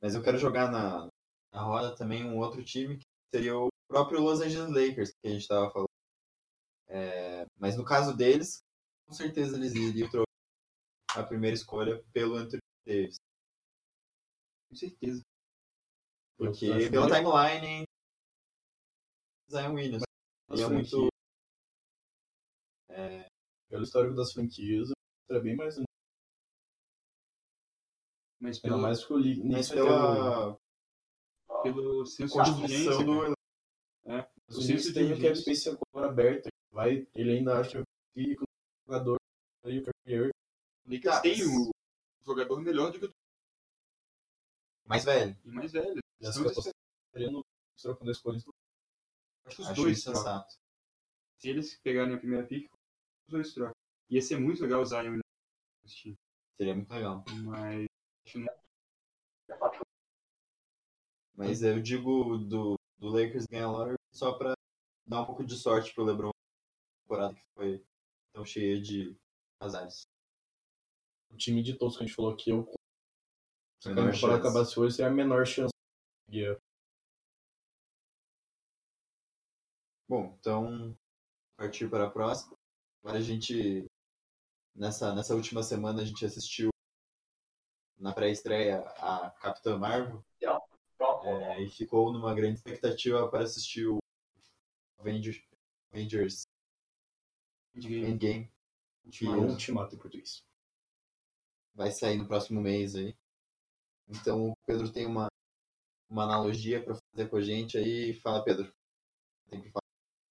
Mas 0.00 0.14
eu 0.14 0.22
quero 0.22 0.38
jogar 0.38 0.70
na, 0.70 1.08
na 1.52 1.62
roda 1.62 1.94
também 1.94 2.24
um 2.24 2.38
outro 2.38 2.64
time, 2.64 2.96
que 2.96 3.04
seria 3.34 3.56
o 3.56 3.68
próprio 3.88 4.20
Los 4.20 4.40
Angeles 4.40 4.70
Lakers, 4.70 5.10
que 5.10 5.28
a 5.28 5.30
gente 5.30 5.42
estava 5.42 5.70
falando. 5.70 5.88
É, 6.88 7.46
Mas 7.58 7.76
no 7.76 7.84
caso 7.84 8.16
deles, 8.16 8.62
com 9.06 9.12
certeza 9.12 9.56
eles 9.56 9.74
iriam 9.74 10.08
trocar 10.10 10.26
a 11.14 11.22
primeira 11.22 11.54
escolha 11.54 12.02
pelo 12.12 12.36
Anthony 12.36 12.60
Davis. 12.86 13.16
Com 14.70 14.76
certeza. 14.76 15.20
Porque 16.38 16.90
pela 16.90 17.08
timeline, 17.08 17.84
Zion 19.50 19.74
Williams. 19.74 20.02
Ele 20.50 20.62
é 20.62 20.68
muito. 20.68 21.11
É, 22.92 23.28
Pelo 23.68 23.82
histórico 23.84 24.14
das 24.14 24.32
franquias, 24.32 24.90
é 25.30 25.40
bem 25.40 25.56
mais. 25.56 25.76
Mas 28.40 28.56
Ainda 28.56 28.68
pelo, 28.68 28.78
mais 28.82 29.04
que 29.04 29.12
o 29.12 29.16
League. 29.16 29.42
mas 29.44 29.70
o- 29.70 29.74
pela 29.74 30.58
pelo 31.62 32.06
senso 32.06 32.42
de 32.42 32.50
urgência, 32.50 33.04
do. 33.04 33.36
cara. 34.04 34.30
O 34.48 34.54
O 34.58 34.60
de 34.60 34.92
tem 34.92 35.12
o 35.12 35.20
cap 35.22 35.36
space 35.36 35.68
agora 35.68 36.08
aberto. 36.10 36.48
Vai, 36.70 37.06
ele 37.14 37.38
ainda 37.38 37.60
acha 37.60 37.82
que 38.14 38.34
o 38.40 38.44
jogador 38.86 39.16
aí 39.64 39.78
o 39.78 39.84
O 39.84 40.90
Lakers 40.90 41.14
Tá, 41.14 41.20
tem 41.20 41.42
o 41.44 41.70
jogador 42.24 42.60
melhor 42.60 42.90
do 42.90 42.98
que 42.98 43.06
o 43.06 43.14
Mais 44.84 45.04
velho. 45.04 45.36
e 45.44 45.50
mais 45.50 45.70
velho. 45.72 46.00
já 46.20 46.32
se 46.32 46.38
Estamos 46.40 46.50
apostaria 46.52 47.30
no 47.30 47.44
trocando 47.80 48.10
a 48.10 48.12
escolha. 48.12 48.38
Acho 49.44 49.56
que 49.56 49.62
os 49.62 49.68
Acho 49.68 49.82
dois 49.82 50.02
sensato. 50.02 50.54
Se 51.38 51.48
eles 51.48 51.78
pegarem 51.80 52.14
a 52.14 52.18
primeira 52.18 52.46
pick, 52.46 52.70
os 53.26 53.32
dois 53.32 53.52
trocam. 53.52 53.74
Ia 54.10 54.20
ser 54.20 54.38
muito 54.38 54.62
legal 54.62 54.82
o 54.82 54.84
Zion 54.84 55.20
nesse 55.82 55.96
time. 55.96 56.16
Seria 56.56 56.74
muito 56.74 56.92
legal. 56.92 57.24
Mas 57.44 57.86
acho 58.26 58.32
que 58.32 58.38
não 58.38 58.52
Mas 61.34 61.62
eu 61.62 61.80
digo 61.80 62.38
do, 62.38 62.74
do 62.98 63.08
Lakers 63.08 63.46
ganhar 63.46 63.66
a 63.66 63.70
lottery 63.70 63.96
só 64.12 64.36
pra 64.36 64.54
dar 65.06 65.22
um 65.22 65.26
pouco 65.26 65.44
de 65.44 65.56
sorte 65.56 65.94
pro 65.94 66.04
LeBron 66.04 66.30
na 66.30 67.02
temporada 67.02 67.34
que 67.34 67.42
foi 67.54 67.84
tão 68.32 68.44
cheia 68.44 68.80
de 68.80 69.16
azares. 69.60 70.02
O 71.30 71.36
time 71.36 71.62
de 71.62 71.78
todos 71.78 71.96
que 71.96 72.04
a 72.04 72.06
gente 72.06 72.14
falou 72.14 72.32
aqui, 72.32 72.50
eu, 72.50 72.64
se 73.80 73.90
a 73.90 73.94
temporada 73.94 74.38
acabasse 74.38 74.78
hoje, 74.78 74.96
seria 74.96 75.10
a 75.10 75.14
menor 75.14 75.46
chance. 75.46 75.72
de 76.28 76.44
conseguir. 76.44 76.62
Bom, 80.08 80.36
então 80.38 80.96
partir 81.56 81.88
para 81.88 82.06
a 82.06 82.10
próxima. 82.10 82.54
Agora 83.02 83.18
a 83.18 83.20
gente 83.20 83.84
nessa 84.74 85.12
nessa 85.14 85.34
última 85.34 85.62
semana 85.62 86.02
a 86.02 86.04
gente 86.04 86.24
assistiu 86.24 86.70
na 87.98 88.12
pré-estreia 88.12 88.80
a 88.98 89.30
Capitã 89.40 89.76
Marvel 89.76 90.24
é, 91.24 91.62
e 91.62 91.68
ficou 91.68 92.12
numa 92.12 92.32
grande 92.32 92.58
expectativa 92.58 93.28
para 93.28 93.42
assistir 93.42 93.86
o 93.86 93.98
Avengers, 94.98 95.42
Avengers 95.90 96.42
Endgame. 97.74 98.12
Endgame 98.12 98.52
que 99.10 99.28
Um 99.28 99.50
ultimato 99.50 99.94
em 99.94 99.98
português. 99.98 100.44
vai 101.74 101.90
sair 101.90 102.16
no 102.16 102.28
próximo 102.28 102.60
mês 102.60 102.94
aí. 102.94 103.16
Então 104.08 104.50
o 104.50 104.56
Pedro 104.64 104.92
tem 104.92 105.06
uma, 105.06 105.26
uma 106.08 106.22
analogia 106.22 106.82
para 106.82 106.94
fazer 106.94 107.28
com 107.28 107.36
a 107.36 107.42
gente 107.42 107.76
aí. 107.76 108.14
Fala, 108.14 108.44
Pedro. 108.44 108.72
Tem 109.48 109.60
que 109.60 109.70
falar. 109.70 109.82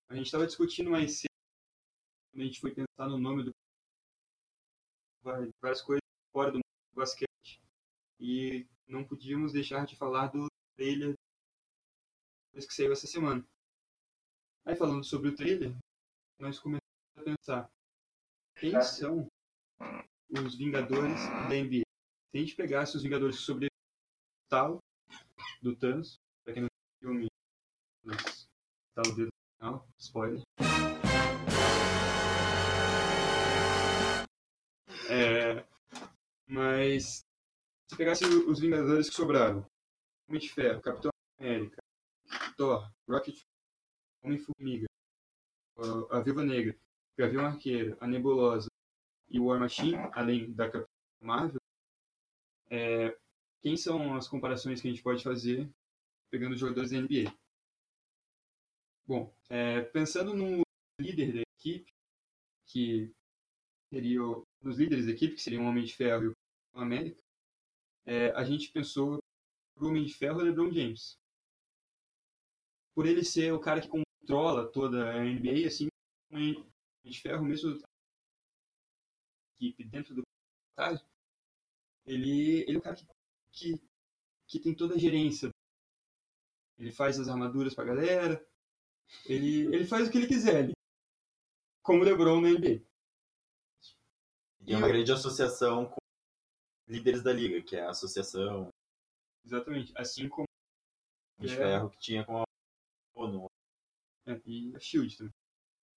A 0.10 0.16
gente 0.16 0.26
estava 0.26 0.48
discutindo 0.48 0.90
mais 0.90 1.24
a 2.34 2.40
gente 2.40 2.60
foi 2.60 2.74
pensar 2.74 3.08
no 3.08 3.18
nome 3.18 3.44
do. 3.44 3.52
várias 5.24 5.82
coisas 5.82 6.02
fora 6.32 6.52
do 6.52 6.60
basquete. 6.94 7.62
E 8.20 8.68
não 8.88 9.04
podíamos 9.04 9.54
deixar 9.54 9.86
de 9.86 9.96
falar 9.96 10.28
do 10.28 10.48
trailer 10.76 11.16
que 12.54 12.74
saiu 12.74 12.92
essa 12.92 13.08
semana. 13.08 13.44
Aí, 14.66 14.76
falando 14.76 15.04
sobre 15.04 15.30
o 15.30 15.36
trailer, 15.36 15.76
nós 16.40 16.60
começamos 16.60 16.82
a 17.18 17.24
pensar: 17.24 17.70
quem 18.56 18.80
são 18.82 19.28
os 20.30 20.56
Vingadores 20.56 21.20
da 21.50 21.56
NBA? 21.56 21.84
Se 22.32 22.38
a 22.38 22.38
gente 22.38 22.56
pegasse 22.56 22.96
os 22.96 23.04
Vingadores 23.04 23.38
que 23.38 23.44
sobreviveram 23.44 23.72
ao 24.44 24.50
talo 24.50 24.80
do 25.62 25.76
Thanos, 25.76 26.20
pra 26.44 26.54
quem 26.54 26.64
não 26.64 26.70
viu 27.02 27.10
o 27.10 27.14
filme, 27.14 27.28
nos 28.04 28.48
talo 28.94 29.16
dedo 29.16 29.32
no 29.32 29.58
final, 29.58 29.88
spoiler. 29.98 30.42
Mas 37.02 37.26
se 37.90 37.98
pegasse 37.98 38.26
os 38.26 38.60
Vingadores 38.60 39.10
que 39.10 39.16
sobraram, 39.16 39.66
Homem 40.28 40.40
de 40.42 40.50
Ferro, 40.50 40.82
Capitão 40.82 41.12
América, 41.40 41.78
Thor, 42.56 42.90
Rocket, 43.10 43.42
Homem-Formiga, 44.24 44.86
a 45.78 46.18
a 46.18 46.22
Viúva 46.22 46.44
Negra, 46.44 46.78
Gavião 47.18 47.46
Arqueiro, 47.46 47.98
a 48.00 48.08
Nebulosa 48.08 48.70
e 49.30 49.40
War 49.40 49.60
Machine, 49.60 49.98
além 50.14 50.54
da 50.54 50.70
Capitã 50.70 50.88
Marvel, 51.22 51.60
é, 52.70 53.18
quem 53.62 53.76
são 53.76 54.16
as 54.16 54.28
comparações 54.28 54.82
que 54.82 54.88
a 54.88 54.92
gente 54.92 55.04
pode 55.04 55.24
fazer 55.24 55.70
pegando 56.30 56.54
os 56.54 56.60
jogadores 56.60 56.92
da 56.92 56.98
NBA? 56.98 57.34
Bom, 59.08 59.34
é, 59.50 59.82
pensando 59.82 60.34
no 60.34 60.62
líder 61.00 61.34
da 61.34 61.42
equipe, 61.58 61.92
que 62.68 63.12
seria 63.92 64.24
o- 64.24 64.44
nos 64.62 64.78
líderes 64.78 65.06
da 65.08 65.12
equipe, 65.12 65.36
que 65.36 65.42
seriam 65.42 65.66
o 65.66 65.68
Homem 65.68 65.84
de 65.84 65.94
Ferro 65.96 66.32
Capitão 66.32 66.41
América, 66.74 67.22
é, 68.06 68.32
a 68.32 68.44
gente 68.44 68.72
pensou 68.72 69.20
no 69.76 69.88
Homem 69.88 70.06
de 70.06 70.14
Ferro 70.14 70.42
e 70.42 70.44
LeBron 70.46 70.72
James. 70.72 71.20
Por 72.94 73.06
ele 73.06 73.24
ser 73.24 73.54
o 73.54 73.60
cara 73.60 73.82
que 73.82 73.88
controla 73.88 74.72
toda 74.72 75.12
a 75.12 75.24
NBA, 75.24 75.68
assim, 75.68 75.88
o 75.88 76.36
Homem 76.36 76.66
de 77.04 77.22
Ferro, 77.22 77.44
mesmo 77.44 77.82
equipe 79.56 79.84
dentro 79.84 80.16
do 80.16 80.24
caso, 80.76 81.06
ele, 82.06 82.62
ele 82.62 82.76
é 82.76 82.80
o 82.80 82.82
cara 82.82 82.96
que, 82.96 83.06
que, 83.52 83.82
que 84.48 84.60
tem 84.60 84.76
toda 84.76 84.96
a 84.96 84.98
gerência. 84.98 85.50
Ele 86.78 86.92
faz 86.92 87.20
as 87.20 87.28
armaduras 87.28 87.76
pra 87.76 87.86
galera, 87.86 88.44
ele, 89.26 89.74
ele 89.74 89.86
faz 89.86 90.08
o 90.08 90.12
que 90.12 90.18
ele 90.18 90.28
quiser 90.28 90.64
ali. 90.64 90.74
Como 91.84 92.02
o 92.02 92.04
LeBron 92.04 92.42
na 92.42 92.50
NBA. 92.50 92.84
E 94.66 94.74
é 94.74 94.78
uma 94.78 94.88
grande 94.88 95.12
associação 95.12 95.88
com 95.88 96.01
líderes 96.92 97.24
da 97.24 97.32
liga, 97.34 97.62
que 97.62 97.76
é 97.76 97.82
a 97.86 97.90
associação 97.92 98.70
Exatamente. 99.44 99.92
Assim 99.98 100.30
como 100.30 100.46
de 101.40 101.48
É. 101.52 101.56
ferro 101.58 101.90
que 101.90 101.98
tinha 102.00 102.24
com 102.24 102.38
a 102.42 102.44
ONU. 103.16 103.48
é, 104.28 104.40
e 104.46 104.76
a 104.76 104.80
Shield 104.80 105.18
também. 105.18 105.34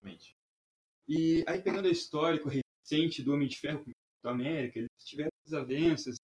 realmente. 0.01 0.35
E 1.07 1.45
aí, 1.47 1.61
pegando 1.61 1.85
o 1.87 1.91
histórico 1.91 2.49
recente 2.49 3.21
do 3.21 3.33
Homem 3.33 3.47
de 3.47 3.59
Ferro 3.59 3.83
com 3.83 3.91
o 3.91 3.93
Capitão 3.93 4.31
América, 4.31 4.79
eles 4.79 4.89
tiveram 5.03 5.29
desavenças. 5.45 6.15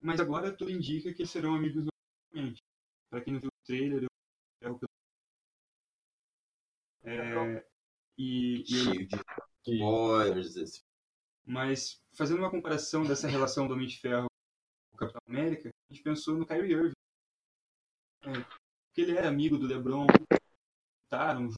Mas 0.00 0.20
agora 0.20 0.56
tudo 0.56 0.70
indica 0.70 1.12
que 1.12 1.22
eles 1.22 1.30
serão 1.30 1.54
amigos 1.56 1.84
novamente. 2.32 2.62
Pra 3.10 3.20
quem 3.20 3.32
não 3.34 3.40
viu 3.40 3.48
o 3.50 3.66
trailer, 3.66 4.04
eu 4.04 4.08
ferro. 4.78 4.80
É, 7.02 7.66
e, 8.16 8.60
e 8.62 8.66
Cheio 8.66 9.06
de 9.08 9.16
Que- 9.64 9.72
spoilers 9.74 10.56
esse 10.56 10.82
Mas, 11.50 12.00
fazendo 12.12 12.38
uma 12.38 12.50
comparação 12.50 13.02
dessa 13.02 13.26
relação 13.26 13.66
do 13.66 13.74
Homem 13.74 13.88
de 13.88 13.98
Ferro 13.98 14.28
com 14.88 14.94
o 14.94 14.98
Capitão 15.00 15.20
América, 15.26 15.68
a 15.68 15.92
gente 15.92 16.04
pensou 16.04 16.38
no 16.38 16.46
Kyrie 16.46 16.72
Irving. 16.72 16.92
É, 18.22 18.32
porque 18.34 19.00
ele 19.00 19.18
era 19.18 19.28
amigo 19.28 19.58
do 19.58 19.66
LeBron, 19.66 20.06
lutaram 21.02 21.48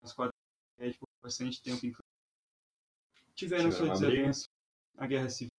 nas 0.00 0.14
quatro 0.14 0.32
é, 0.78 0.90
por 0.94 1.06
bastante 1.22 1.62
tempo 1.62 1.84
em 1.84 1.92
campo. 1.92 2.02
Tiveram 3.34 3.70
Tiveram 3.70 3.72
sua 3.72 4.08
desavença, 4.08 4.46
a 4.96 5.06
guerra 5.06 5.28
civil. 5.28 5.50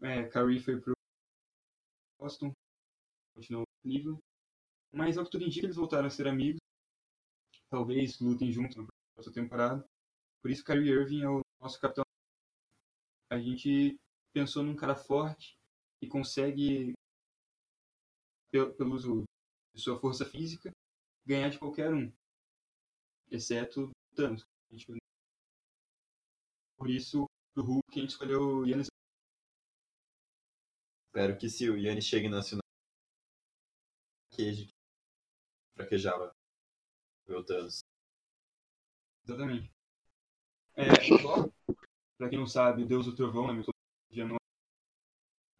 É, 0.00 0.24
Kyrie 0.24 0.60
foi 0.60 0.80
pro 0.80 0.94
Boston, 2.18 2.54
continuou 3.34 3.66
no 3.66 3.82
Cleveland. 3.82 4.20
Mas, 4.94 5.18
ao 5.18 5.24
que 5.26 5.30
tudo 5.30 5.44
indica, 5.44 5.66
eles 5.66 5.76
voltaram 5.76 6.06
a 6.06 6.10
ser 6.10 6.26
amigos. 6.26 6.60
Talvez 7.68 8.18
lutem 8.18 8.50
juntos 8.50 8.76
na 8.78 8.86
próxima 9.14 9.34
temporada. 9.34 9.84
Por 10.40 10.50
isso, 10.50 10.64
Kyrie 10.64 10.90
Irving 10.90 11.22
é 11.22 11.28
o 11.28 11.42
nosso 11.60 11.78
capitão. 11.78 12.03
A 13.34 13.40
gente 13.40 13.98
pensou 14.32 14.62
num 14.62 14.76
cara 14.76 14.94
forte 14.94 15.58
que 15.98 16.06
consegue, 16.06 16.92
pelo, 18.48 18.94
uso 18.94 19.24
de 19.74 19.82
sua 19.82 19.98
força 19.98 20.24
física, 20.24 20.70
ganhar 21.26 21.48
de 21.48 21.58
qualquer 21.58 21.92
um, 21.92 22.12
exceto 23.32 23.90
Thanos. 24.14 24.44
A 24.70 24.76
gente- 24.76 24.86
Por 26.78 26.88
isso, 26.88 27.26
pro 27.52 27.64
Hulk, 27.64 27.82
a 27.90 28.00
gente 28.00 28.10
escolheu 28.10 28.40
o 28.40 28.66
Yannis. 28.66 28.86
Espero 31.08 31.36
que 31.36 31.48
se 31.48 31.68
o 31.68 31.76
Yannis 31.76 32.04
chegue 32.04 32.28
na 32.28 32.40
final, 32.40 32.62
queijo 34.30 34.68
fraquejava 35.74 36.32
o 37.28 37.44
Thanos. 37.44 37.80
Exatamente. 39.24 39.72
É, 40.76 40.86
o 41.14 41.22
Thor, 41.22 41.52
pra 42.18 42.28
quem 42.28 42.38
não 42.38 42.46
sabe, 42.46 42.82
o 42.82 42.86
Deus 42.86 43.06
do 43.06 43.14
Trovão 43.14 43.46
na 43.46 43.52
mitologia 43.52 44.26
nórdica, 44.26 44.44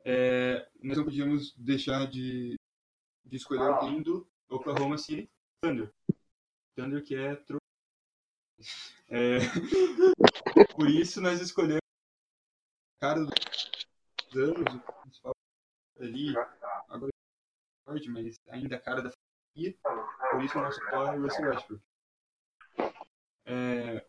é, 0.05 0.69
nós 0.83 0.99
não 0.99 1.05
podíamos 1.05 1.55
deixar 1.57 2.07
de, 2.07 2.55
de 3.25 3.37
escolher 3.37 3.63
alguém 3.63 4.03
do 4.03 4.29
Oklahoma 4.49 4.99
City 4.99 5.31
Thunder. 5.63 5.91
Thunder 6.77 7.03
que 7.03 7.15
é 7.15 7.37
trovão. 7.37 7.61
É, 9.11 9.39
por 10.75 10.89
isso 10.89 11.21
nós 11.21 11.39
escolhemos 11.41 11.79
o 12.97 13.01
cara 13.01 13.21
dos 13.21 13.33
anos, 14.35 14.75
o 14.75 15.03
principal 15.03 15.35
ali, 16.01 16.35
agora 16.89 17.11
é 17.13 17.91
forte, 17.91 18.09
mas 18.09 18.37
ainda 18.49 18.77
a 18.77 18.81
cara 18.81 19.03
da 19.03 19.11
franquia. 19.11 19.77
Por 20.31 20.43
isso 20.43 20.59
o 20.59 20.63
nosso 20.63 20.81
Thor 20.91 21.09
é 21.09 21.19
o 21.19 21.23
Russell 21.23 21.51
Westbrook. 21.51 21.83
É, 23.45 24.07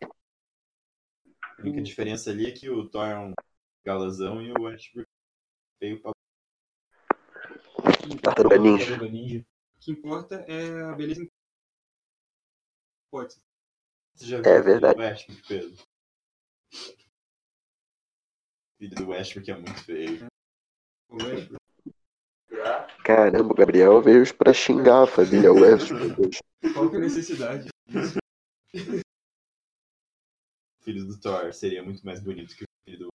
A 1.57 1.61
única 1.61 1.81
diferença 1.81 2.29
ali 2.31 2.45
é 2.47 2.51
que 2.51 2.69
o 2.69 2.87
Thor 2.89 3.05
é 3.07 3.17
um 3.17 3.33
galazão 3.85 4.41
e 4.41 4.51
o 4.51 4.61
Westbrook 4.63 5.07
veio 5.79 6.01
pra 6.01 6.11
Tartaruga 8.21 8.57
Ninja. 8.57 8.97
Ninja. 8.97 9.45
O 9.75 9.79
que 9.79 9.91
importa 9.91 10.35
é 10.47 10.81
a 10.83 10.93
beleza. 10.93 11.27
Pode 13.11 13.33
ser. 13.33 13.39
Você 14.15 14.25
já 14.27 14.37
É 14.37 14.41
viu 14.41 14.51
o 14.51 14.55
filho 14.55 14.63
verdade. 14.65 14.95
do 14.95 15.01
Westbrook, 15.01 15.47
Pedro? 15.47 15.83
O 18.73 18.77
filho 18.77 18.95
do 18.95 19.07
Westbrook 19.09 19.51
é 19.51 19.55
muito 19.55 19.83
feio. 19.83 20.25
O 21.09 21.15
Westbrook. 21.23 21.65
Caramba, 23.03 23.53
o 23.53 23.55
Gabriel 23.55 24.01
veio 24.01 24.35
pra 24.35 24.53
xingar 24.53 25.03
a 25.03 25.07
família 25.07 25.51
Westbrook. 25.53 26.39
Qual 26.73 26.89
que 26.89 26.95
é 26.95 26.99
a 26.99 27.01
necessidade? 27.01 27.69
O 27.87 29.04
filho 30.85 31.05
do 31.05 31.19
Thor 31.19 31.51
seria 31.51 31.83
muito 31.83 32.05
mais 32.05 32.21
bonito 32.21 32.55
que 32.55 32.63
o 32.63 32.67
filho 32.87 32.99
do 32.99 33.09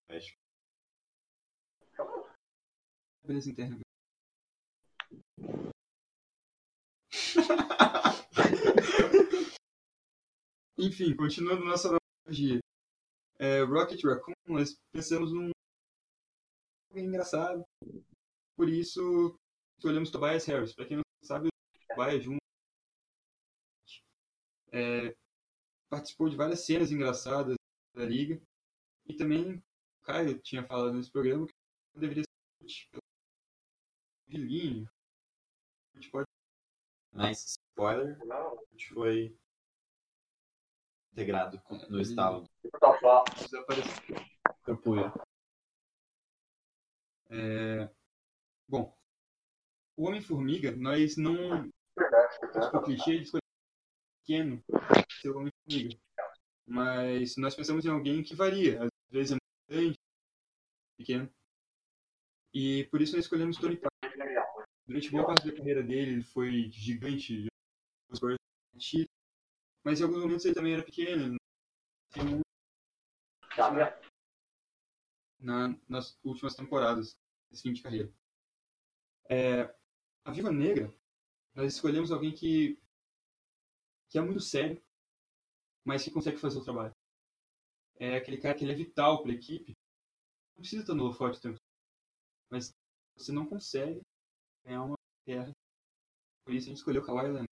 interna. 3.47 3.79
Enfim, 10.79 11.15
continuando 11.15 11.63
nossa 11.63 11.89
analogia. 11.89 12.59
É, 13.37 13.61
Rocket 13.61 14.03
Raccoon, 14.03 14.33
nós 14.47 14.75
pensamos 14.91 15.31
num 15.31 15.51
engraçado. 16.95 17.63
Por 18.57 18.67
isso, 18.67 19.37
escolhemos 19.77 20.09
Tobias 20.09 20.45
Harris. 20.45 20.73
Pra 20.73 20.87
quem 20.87 20.97
não 20.97 21.03
sabe, 21.23 21.47
o 21.47 21.51
Tobias 21.93 22.25
um 22.27 22.39
é, 24.71 25.15
participou 25.89 26.29
de 26.29 26.35
várias 26.35 26.65
cenas 26.65 26.91
engraçadas 26.91 27.58
da 27.99 28.05
liga. 28.05 28.41
E 29.05 29.13
também 29.13 29.55
o 29.55 29.63
Caio 30.03 30.39
tinha 30.39 30.65
falado 30.65 30.93
nesse 30.93 31.11
programa 31.11 31.45
que 31.47 31.99
deveria 31.99 32.23
ser 32.23 32.87
pelo 32.91 33.03
Vilinho. 34.27 34.89
A 35.93 35.99
gente 35.99 36.09
pode 36.09 36.27
Mas, 37.11 37.43
spoiler, 37.45 38.17
a 38.31 38.65
gente 38.71 38.93
foi 38.93 39.37
integrado 41.11 41.61
no 41.89 41.99
estalo. 41.99 42.47
desaparecer. 43.41 44.29
Capoeira. 44.63 45.13
É, 47.31 47.89
Bom, 48.67 48.95
o 49.97 50.07
Homem-Formiga, 50.07 50.71
nós 50.75 51.17
não. 51.17 51.67
Tipo, 51.67 52.83
clichê 52.83 53.17
de 53.17 53.23
escolher 53.23 53.41
pequeno 54.21 54.63
ser 55.19 55.31
o 55.31 55.39
Homem-Formiga. 55.39 55.99
Mas 56.69 57.35
nós 57.35 57.55
pensamos 57.55 57.83
em 57.83 57.89
alguém 57.89 58.21
que 58.21 58.35
varia. 58.35 58.83
Às 58.83 58.89
vezes 59.09 59.31
é 59.31 59.33
muito 59.33 59.67
grande, 59.67 59.99
pequeno. 60.97 61.33
E 62.53 62.83
por 62.91 63.01
isso 63.01 63.15
nós 63.15 63.25
escolhemos 63.25 63.57
Tony 63.57 63.75
Parker. 63.75 63.89
Durante 64.85 65.11
boa 65.11 65.25
parte 65.25 65.47
da 65.47 65.55
carreira 65.55 65.83
dele, 65.83 66.11
ele 66.13 66.23
foi 66.23 66.69
gigante, 66.71 67.47
mas 69.83 69.99
em 69.99 70.03
alguns 70.03 70.21
momentos 70.21 70.45
ele 70.45 70.55
também 70.55 70.73
era 70.73 70.83
pequeno. 70.83 71.37
tinha 72.11 72.25
um 72.25 72.41
na, 75.39 75.75
nas 75.87 76.19
últimas 76.23 76.55
temporadas 76.55 77.17
desse 77.49 77.63
fim 77.63 77.73
de 77.73 77.81
carreira. 77.81 78.11
É, 79.29 79.73
a 80.25 80.31
Viva 80.31 80.51
Negra, 80.51 80.93
nós 81.53 81.73
escolhemos 81.73 82.11
alguém 82.11 82.33
que, 82.33 82.79
que 84.09 84.17
é 84.17 84.21
muito 84.21 84.39
sério, 84.39 84.81
mas 85.89 86.03
que 86.03 86.11
consegue 86.11 86.37
fazer 86.37 86.59
o 86.59 86.63
trabalho. 86.63 86.93
É 87.97 88.15
aquele 88.15 88.37
cara 88.37 88.53
que 88.55 88.63
ele 88.63 88.71
é 88.73 88.75
vital 88.75 89.23
para 89.23 89.31
a 89.31 89.35
equipe. 89.35 89.73
Não 90.55 90.61
precisa 90.61 90.83
estar 90.83 90.93
no 90.93 91.03
holofote 91.03 91.39
o 91.39 91.41
tempo 91.41 91.57
mas 92.51 92.71
você 93.15 93.31
não 93.31 93.45
consegue 93.45 94.01
ganhar 94.65 94.83
uma 94.83 94.95
guerra. 95.27 95.51
Por 96.45 96.53
isso 96.53 96.65
a 96.67 96.69
gente 96.69 96.77
escolheu 96.77 97.03
Kawhi 97.05 97.23
Leonard. 97.23 97.47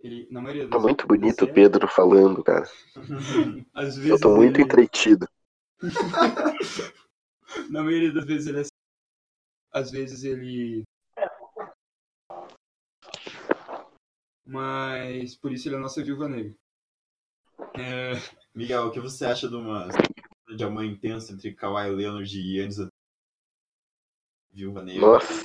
Ele, 0.00 0.28
na 0.30 0.40
maioria 0.40 0.68
Tá 0.68 0.76
das 0.76 0.82
muito 0.82 1.06
bonito 1.06 1.42
o 1.42 1.46
séries, 1.46 1.54
Pedro 1.54 1.88
falando, 1.88 2.42
cara. 2.42 2.68
Eu 4.08 4.20
tô 4.20 4.36
muito 4.36 4.56
ele- 4.56 4.64
entretido. 4.64 5.26
Na 7.70 7.82
maioria 7.82 8.12
das 8.12 8.24
vezes 8.24 8.46
ele 8.48 8.60
é. 8.60 8.64
Às 9.72 9.90
vezes 9.90 10.24
ele. 10.24 10.84
Mas 14.46 15.36
por 15.36 15.52
isso 15.52 15.68
ele 15.68 15.74
é 15.74 15.78
a 15.78 15.82
nossa 15.82 16.02
viúva 16.04 16.28
negra. 16.28 16.54
É, 17.74 18.12
Miguel, 18.54 18.86
o 18.86 18.90
que 18.90 19.00
você 19.00 19.24
acha 19.24 19.48
de 19.48 19.56
uma 19.56 19.88
de 20.54 20.64
amor 20.64 20.84
intensa 20.84 21.32
entre 21.32 21.54
Kawhi 21.54 21.88
Leonard 21.90 22.38
e 22.38 22.58
Yannis 22.58 22.76
Viúva 24.50 24.82
Negra? 24.82 25.00
Nossa. 25.00 25.44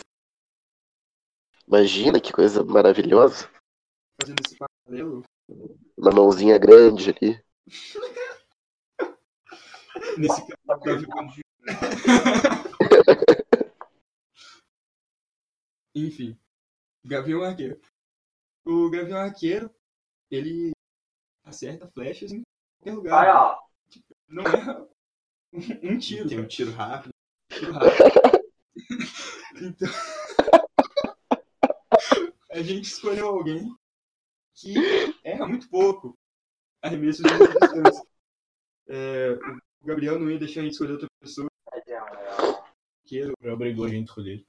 Imagina 1.66 2.20
que 2.20 2.34
coisa 2.34 2.62
maravilhosa. 2.63 3.50
fazendo 4.22 4.42
esse 4.46 4.58
paralelo, 4.58 5.24
Uma 5.98 6.12
mãozinha 6.12 6.58
grande 6.58 7.12
ali. 7.12 7.42
nesse 10.18 10.42
caso 10.48 10.84
da 10.84 10.96
viúva 10.96 11.22
negra. 11.22 11.48
Enfim, 15.96 16.38
Gavião 17.04 17.44
Arqueiro. 17.44 17.80
O 18.66 18.90
Gavião 18.90 19.18
Arqueiro, 19.18 19.74
ele 20.30 20.72
acerta 21.48 21.88
flechas 21.88 22.32
em 22.32 22.44
qualquer 22.80 22.96
lugar. 22.96 23.60
Não 24.28 24.44
é 24.44 24.88
um, 25.54 25.94
um 25.94 25.98
tiro. 25.98 26.30
Tem 26.30 26.40
um 26.40 26.48
tiro 26.48 26.72
rápido. 26.72 27.12
tiro 27.52 27.72
rápido. 27.72 28.48
Então, 29.60 29.90
a 32.52 32.62
gente 32.62 32.86
escolheu 32.86 33.28
alguém 33.28 33.76
que 34.54 34.76
erra 35.24 35.48
muito 35.48 35.68
pouco 35.68 36.14
arremessos 36.84 37.24
de 37.24 37.60
distância. 37.60 38.06
É, 38.88 39.32
o 39.82 39.88
Gabriel 39.88 40.20
não 40.20 40.30
ia 40.30 40.38
deixar 40.38 40.60
a 40.60 40.64
gente 40.64 40.74
escolher 40.74 40.92
outra 40.92 41.08
pessoa 41.20 41.50
arqueiro, 43.08 43.34
Já 43.42 43.54
obrigou 43.54 43.86
a 43.86 43.90
gente 43.90 44.02
a 44.02 44.12
escolher. 44.12 44.46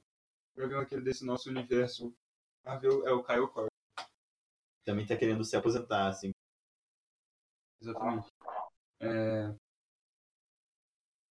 o 0.55 0.59
Gavião 0.59 0.79
Arqueiro 0.81 1.03
desse 1.03 1.25
nosso 1.25 1.49
universo 1.49 2.13
Marvel 2.63 3.07
é 3.07 3.11
o 3.11 3.23
Kyle 3.23 3.47
Korg. 3.47 3.69
Também 4.85 5.07
tá 5.07 5.15
querendo 5.15 5.43
se 5.43 5.55
aposentar, 5.55 6.07
assim. 6.07 6.31
Exatamente. 7.81 8.27
É, 9.01 9.55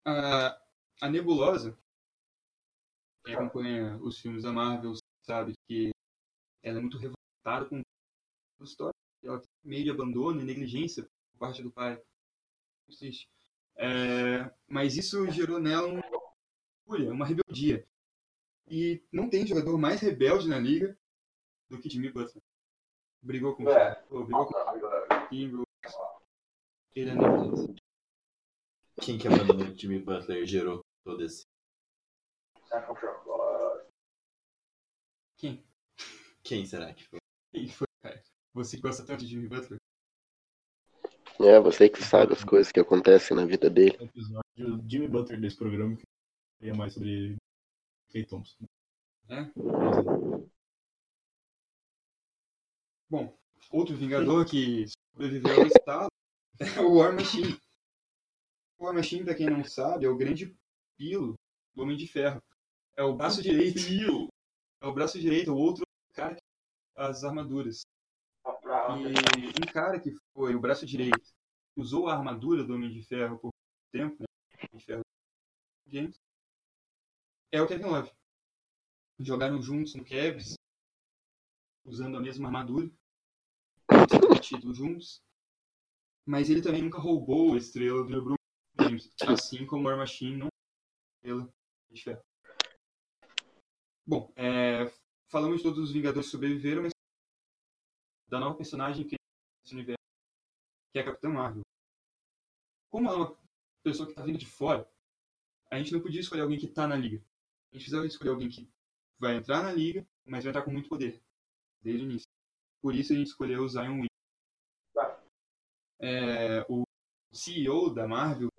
A, 0.06 0.58
a 1.02 1.10
Nebulosa, 1.10 1.78
quem 3.26 3.36
acompanha 3.36 3.98
os 3.98 4.20
filmes 4.20 4.44
da 4.44 4.54
Marvel 4.54 4.94
sabe 5.26 5.54
que 5.68 5.92
ela 6.64 6.78
é 6.78 6.82
muito 6.82 6.98
revoltada 6.98 7.66
com 7.68 7.82
a 8.60 8.64
história. 8.64 8.94
Ela 9.24 9.40
tem 9.40 9.50
meio 9.64 9.84
de 9.84 9.92
abandono 9.92 10.40
e 10.40 10.46
negligência 10.46 11.04
por 11.04 11.40
parte 11.40 11.62
do 11.62 11.72
pai. 11.72 11.96
Muito 12.88 13.00
triste. 13.00 13.28
É, 13.76 14.50
mas 14.68 14.96
isso 14.96 15.30
gerou 15.30 15.60
nela 15.60 15.88
uma 15.88 16.02
fúria, 16.86 17.12
uma 17.12 17.26
rebeldia. 17.26 17.86
E 18.70 19.04
não 19.12 19.30
tem 19.30 19.46
jogador 19.46 19.78
mais 19.78 20.00
rebelde 20.00 20.48
na 20.48 20.58
liga 20.58 20.98
do 21.70 21.80
que 21.80 21.90
Jimmy 21.90 22.12
Butler. 22.12 22.42
Brigou 23.22 23.56
com 23.56 23.70
É. 23.70 24.02
o 24.10 24.24
brigou 24.24 24.46
com 24.46 24.54
o 24.58 25.28
Kimbrel. 25.28 25.68
Ele 26.98 27.12
é 27.12 27.14
negligência. 27.14 27.76
Quem 29.04 29.20
que 29.20 29.28
abandonou 29.28 29.68
o 29.68 29.78
Jimmy 29.78 30.00
Butler 30.00 30.42
e 30.42 30.48
gerou 30.48 30.82
todo 31.04 31.24
esse. 31.24 31.44
Quem? 35.38 35.64
Quem 36.44 36.66
será 36.66 36.92
que 36.96 37.04
foi? 37.04 37.20
Quem 37.52 37.70
foi, 37.70 37.86
cara? 38.02 38.20
Você 38.56 38.78
que 38.78 38.82
gosta 38.82 39.06
tanto 39.06 39.24
de 39.24 39.28
Jimmy 39.28 39.48
Butler? 39.48 39.80
É, 41.40 41.60
você 41.60 41.88
que 41.88 42.02
sabe 42.02 42.34
as 42.34 42.44
coisas 42.44 42.72
que 42.72 42.80
acontecem 42.80 43.38
na 43.38 43.46
vida 43.46 43.70
dele. 43.70 43.96
O 44.00 44.06
episódio 44.06 44.42
do 44.58 44.90
Jimmy 44.90 45.08
Butler 45.08 45.40
desse 45.40 45.56
programa 45.56 45.96
que 45.96 46.04
seria 46.60 46.74
mais 46.74 46.96
sobre 46.96 47.36
Clay 48.10 48.26
Thompson. 48.26 48.66
É? 49.30 49.44
Bom, 53.08 53.38
outro 53.70 53.96
Vingador 53.96 54.44
que 54.50 54.86
sobreviveu 55.14 55.62
ao 55.62 55.68
estado 55.68 56.08
é 56.08 56.17
o 56.86 56.98
War 56.98 57.14
Machine. 57.14 57.60
O 58.78 58.86
War 58.86 58.94
Machine, 58.94 59.24
pra 59.24 59.36
quem 59.36 59.50
não 59.50 59.64
sabe, 59.64 60.06
é 60.06 60.10
o 60.10 60.18
grande 60.18 60.56
pilo 60.98 61.36
do 61.76 61.84
Homem 61.84 61.98
de 61.98 62.08
Ferro. 62.08 62.42
É 62.96 63.04
o 63.04 63.16
braço 63.16 63.42
direito. 63.42 63.80
É 64.82 64.88
o 64.88 64.94
braço 64.94 65.20
direito, 65.20 65.52
o 65.52 65.58
outro 65.58 65.86
cara 66.14 66.36
que 66.36 66.42
as 66.96 67.24
armaduras. 67.24 67.86
E 68.26 69.64
um 69.64 69.72
cara 69.72 70.00
que 70.00 70.12
foi 70.34 70.56
o 70.56 70.60
braço 70.60 70.86
direito, 70.86 71.32
usou 71.76 72.08
a 72.08 72.16
armadura 72.16 72.64
do 72.64 72.74
Homem 72.74 72.92
de 72.92 73.04
Ferro 73.04 73.38
por 73.38 73.52
tempo, 73.92 74.16
né? 74.20 74.26
Homem 74.56 74.80
de 74.80 74.86
Ferro 74.86 75.04
James, 75.86 76.20
é 77.52 77.62
o 77.62 77.68
Kevin 77.68 77.86
Love. 77.86 78.12
Jogaram 79.20 79.62
juntos 79.62 79.96
no 79.96 80.04
Cavs, 80.04 80.56
usando 81.86 82.18
a 82.18 82.22
mesma 82.22 82.48
armadura, 82.48 82.90
título 84.42 84.74
juntos. 84.74 85.22
Mas 86.28 86.50
ele 86.50 86.62
também 86.62 86.82
nunca 86.82 87.00
roubou 87.00 87.54
a 87.54 87.58
estrela 87.58 88.04
do 88.04 88.10
LeBron 88.10 88.36
James, 88.78 89.10
assim 89.26 89.66
como 89.66 89.84
o 89.84 89.86
War 89.86 89.98
Machine 89.98 90.36
não 90.36 90.50
Homem 91.24 91.50
de 91.90 92.04
Ferro. 92.04 92.22
Bom, 94.06 94.34
é, 94.36 94.92
falamos 95.30 95.58
de 95.58 95.64
todos 95.64 95.80
os 95.80 95.92
Vingadores 95.92 96.30
sobreviveram, 96.30 96.84
mas 96.84 96.92
da 98.28 98.42
nova 98.42 98.58
personagem 98.58 99.08
que 99.08 99.16
nesse 99.64 99.74
universo, 99.74 99.98
que 100.92 101.00
é 101.00 101.02
a 101.02 101.06
Capitã 101.06 101.30
Marvel. 101.30 101.62
Como 102.90 103.08
ela 103.08 103.16
é 103.16 103.20
uma 103.20 103.38
pessoa 103.82 104.06
que 104.06 104.12
está 104.12 104.24
vindo 104.24 104.38
de 104.38 104.46
fora, 104.46 104.90
a 105.72 105.78
gente 105.78 105.94
não 105.94 106.02
podia 106.02 106.20
escolher 106.20 106.42
alguém 106.42 106.60
que 106.60 106.66
está 106.66 106.86
na 106.88 106.96
liga. 106.98 107.18
A 107.72 107.76
gente 107.76 107.84
precisava 107.84 108.06
escolher 108.06 108.32
alguém 108.32 108.50
que 108.50 108.70
vai 109.18 109.36
entrar 109.38 109.64
na 109.64 109.72
liga, 109.72 110.06
mas 110.26 110.44
vai 110.44 110.52
entrar 110.52 110.64
com 110.64 110.72
muito 110.72 110.90
poder, 110.90 111.22
desde 111.82 112.04
o 112.04 112.10
início. 112.10 112.28
Por 112.82 112.96
isso 112.96 113.14
a 113.14 113.16
gente 113.16 113.28
escolheu 113.28 113.64
o 113.64 113.70
Zion. 113.70 114.07
É, 116.00 116.66
o 116.70 116.84
CEO 117.32 117.94
da 117.94 118.08
Marvel, 118.08 118.50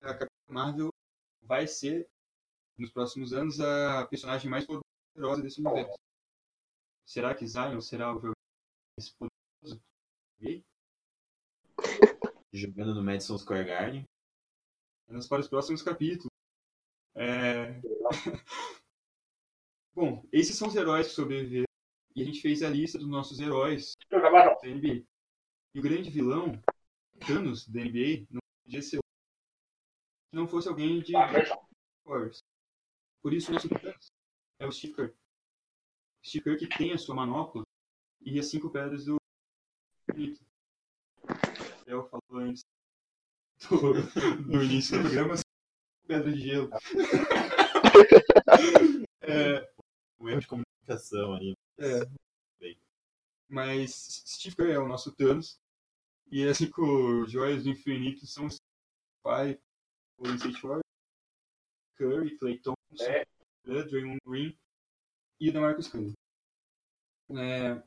a 0.00 0.14
Capitã 0.14 0.26
Marvel, 0.48 0.88
vai 1.42 1.66
ser, 1.66 2.08
nos 2.78 2.90
próximos 2.90 3.32
anos, 3.32 3.60
a 3.60 4.06
personagem 4.06 4.50
mais 4.50 4.66
poderosa 4.66 5.42
desse 5.42 5.60
universo. 5.60 5.98
Será 7.04 7.34
que 7.34 7.46
Zion 7.46 7.80
será 7.80 8.14
o 8.14 8.32
esse 8.98 9.12
poderoso? 9.14 9.80
Jogando 12.52 12.94
no 12.94 13.02
Madison 13.02 13.38
Square 13.38 13.64
Garden. 13.64 14.04
Vamos 15.06 15.28
para 15.28 15.40
os 15.40 15.48
próximos 15.48 15.82
capítulos. 15.82 16.30
É... 17.14 17.80
Bom, 19.94 20.26
esses 20.32 20.56
são 20.56 20.68
os 20.68 20.76
heróis 20.76 21.08
que 21.08 21.14
sobreviveram. 21.14 21.66
E 22.14 22.22
a 22.22 22.24
gente 22.24 22.40
fez 22.40 22.62
a 22.62 22.68
lista 22.68 22.98
dos 22.98 23.08
nossos 23.08 23.38
heróis 23.40 23.92
da 24.10 24.68
NBA. 24.68 25.04
E 25.76 25.78
o 25.78 25.82
grande 25.82 26.08
vilão, 26.08 26.58
Thanos, 27.26 27.68
da 27.68 27.82
NBA, 27.82 28.26
não 28.30 28.40
podia 28.64 28.80
ser. 28.80 28.96
Se 28.96 30.34
não 30.34 30.48
fosse 30.48 30.70
alguém 30.70 31.02
de 31.02 31.12
Warriors. 31.12 32.38
Por 33.20 33.34
isso, 33.34 33.50
o 33.50 33.54
nosso 33.54 33.68
Thanos 33.68 34.06
é 34.58 34.66
o 34.66 34.72
Steve 34.72 34.94
Kerr. 34.94 35.14
Steve 36.24 36.44
Kerr 36.44 36.58
que 36.58 36.78
tem 36.78 36.94
a 36.94 36.96
sua 36.96 37.14
manopla 37.14 37.62
e 38.22 38.38
as 38.38 38.46
cinco 38.46 38.70
pedras 38.70 39.04
do 39.04 39.16
Nito. 40.14 40.42
Eu 41.86 42.08
falou 42.08 42.42
antes 42.42 42.64
do, 43.68 43.92
do 44.44 44.64
início 44.64 44.96
do 44.96 45.02
programa, 45.02 45.34
pedra 46.06 46.32
de 46.32 46.40
gelo. 46.40 46.70
É, 49.20 49.68
Um 50.20 50.28
erro 50.28 50.40
de 50.40 50.46
comunicação 50.46 51.34
aí. 51.34 51.54
é. 51.78 52.04
Bem. 52.60 52.78
Mas 53.48 54.22
Steve 54.26 54.56
Kerr 54.56 54.70
é 54.70 54.78
o 54.78 54.88
nosso 54.88 55.12
Thanos. 55.12 55.60
E 56.30 56.46
as 56.46 56.58
cinco 56.58 57.24
joias 57.26 57.64
do 57.64 57.70
infinito 57.70 58.26
são 58.26 58.46
os 58.46 58.56
pai, 59.22 59.58
Golden 60.18 60.36
State 60.36 60.62
Warriors, 60.62 60.82
Curry, 61.96 62.36
Clay 62.38 62.58
Thompson, 62.58 63.04
é. 63.04 63.24
Draymond 63.64 64.18
Green 64.26 64.58
e 65.40 65.48
o 65.48 65.52
DeMarcus 65.52 65.88
Cousins. 65.88 66.14
É, 67.30 67.82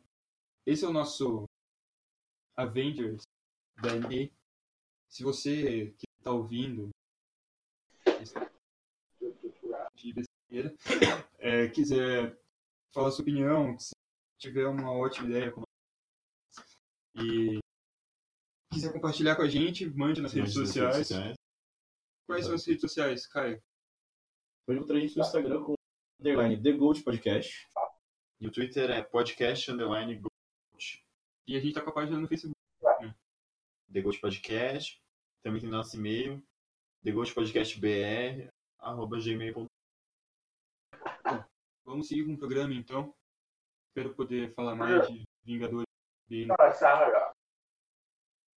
esse 0.65 0.85
é 0.85 0.87
o 0.87 0.93
nosso 0.93 1.45
Avengers 2.55 3.23
da 3.81 3.95
NBA. 3.95 4.31
Se 5.09 5.23
você 5.23 5.93
que 5.97 6.05
está 6.17 6.31
ouvindo 6.31 6.89
de 9.95 10.13
besteira, 10.13 10.75
é, 11.39 11.67
quiser 11.69 12.37
falar 12.93 13.11
sua 13.11 13.21
opinião, 13.21 13.77
se 13.79 13.91
tiver 14.37 14.67
uma 14.67 14.91
ótima 14.91 15.27
ideia 15.27 15.51
como 15.51 15.65
e 17.15 17.59
quiser 18.79 18.93
compartilhar 18.93 19.35
com 19.35 19.41
a 19.41 19.47
gente, 19.47 19.85
mande 19.89 20.21
nas 20.21 20.31
redes 20.31 20.55
Nas 20.55 20.67
sociais. 20.67 20.95
sociais. 20.95 21.35
Quais 22.25 22.45
são 22.45 22.55
as 22.55 22.65
redes 22.65 22.81
sociais, 22.81 23.27
Caio? 23.27 23.61
Pode 24.65 24.79
botar 24.79 24.93
a 24.93 24.99
gente 24.99 25.17
no 25.17 25.23
Instagram 25.23 25.63
com 25.63 25.73
underline 26.19 26.61
The 26.61 26.71
Gold 26.71 27.03
Podcast. 27.03 27.67
E 28.39 28.47
o 28.47 28.51
Twitter 28.51 28.89
é 28.89 29.01
podcast 29.01 29.69
underline 29.69 30.15
Gold. 30.15 31.03
E 31.47 31.57
a 31.57 31.59
gente 31.59 31.73
tá 31.73 31.81
com 31.81 31.89
a 31.89 31.93
página 31.93 32.19
no 32.19 32.27
Facebook. 32.27 32.55
The 33.91 34.01
Gold 34.01 34.19
Podcast. 34.21 35.01
Também 35.43 35.59
tem 35.59 35.69
nosso 35.69 35.97
e-mail. 35.97 36.41
TheGoldPodcastBR 37.03 38.49
arroba 38.77 39.19
gmail.com. 39.19 39.67
Vamos 41.85 42.07
seguir 42.07 42.25
com 42.25 42.33
o 42.33 42.37
programa 42.37 42.73
então. 42.73 43.13
Espero 43.89 44.13
poder 44.13 44.53
falar 44.53 44.75
mais 44.75 45.07
de 45.07 45.23
Vingadores. 45.43 45.87
E, 46.29 46.45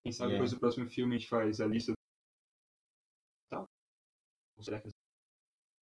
quem 0.04 0.12
sabe 0.12 0.32
Yeah. 0.32 0.38
depois 0.38 0.52
do 0.52 0.60
próximo 0.60 0.90
filme 0.90 1.16
a 1.16 1.20
gente 1.20 1.30
faz 1.30 1.60
a 1.62 1.66
lista. 1.68 1.94
Tá? 3.50 3.66
Ou 4.58 4.64
será 4.64 4.82
que 4.82 4.90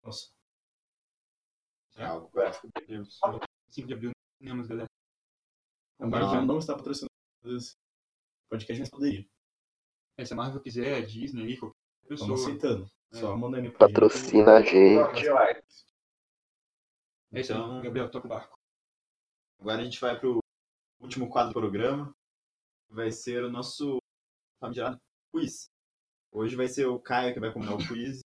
Nossa. 0.03 0.29
É 1.95 2.05
algo 2.05 2.29
prático. 2.29 2.67
5 3.71 3.87
de 3.87 3.93
abril 3.93 4.11
não 4.11 4.37
cinemas, 4.39 4.67
galera? 4.67 4.87
A 5.99 6.05
Marvel 6.07 6.45
não 6.45 6.59
está 6.59 6.75
patrocinando 6.75 7.09
esse 7.57 7.73
podcast, 8.49 8.79
mas 8.79 8.89
poderia. 8.89 9.27
É, 10.17 10.23
se 10.25 10.33
a 10.33 10.35
Marvel 10.35 10.61
quiser, 10.61 10.95
a 10.95 11.05
Disney 11.05 11.43
aí, 11.45 11.57
qualquer 11.57 11.75
pessoa. 12.07 12.35
Estamos 12.35 12.41
aceitando. 12.43 12.91
É. 13.13 13.19
Só 13.19 13.35
manda 13.35 13.57
e-mail 13.57 13.73
pra 13.73 13.87
gente. 13.87 13.93
Patrocina 13.95 14.57
a 14.57 14.61
gente. 14.61 15.27
É 17.33 17.41
isso 17.41 17.51
aí, 17.53 17.59
Então- 17.59 17.81
Gabriel, 17.81 18.11
toca 18.11 18.27
o 18.27 18.29
barco. 18.29 18.55
Agora 19.59 19.81
a 19.81 19.83
gente 19.83 19.99
vai 19.99 20.17
pro 20.19 20.39
último 21.01 21.29
quadro 21.29 21.51
do 21.53 21.59
programa. 21.59 22.15
Vai 22.89 23.11
ser 23.11 23.43
o 23.43 23.49
nosso 23.51 23.97
famigerado 24.59 24.97
quiz. 25.31 25.69
Hoje 26.31 26.55
vai 26.55 26.67
ser 26.67 26.85
o 26.85 26.99
Caio 26.99 27.33
que 27.33 27.39
vai 27.39 27.51
comandar 27.51 27.75
o 27.75 27.87
quiz. 27.87 28.21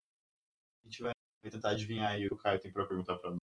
A 0.85 0.89
gente 0.89 1.03
vai 1.03 1.13
tentar 1.43 1.71
adivinhar 1.71 2.13
aí 2.13 2.27
o 2.27 2.29
que 2.29 2.35
o 2.35 2.39
Caio 2.39 2.61
tem 2.61 2.73
pra 2.73 2.87
perguntar 2.87 3.19
pra 3.19 3.31
nós. 3.31 3.39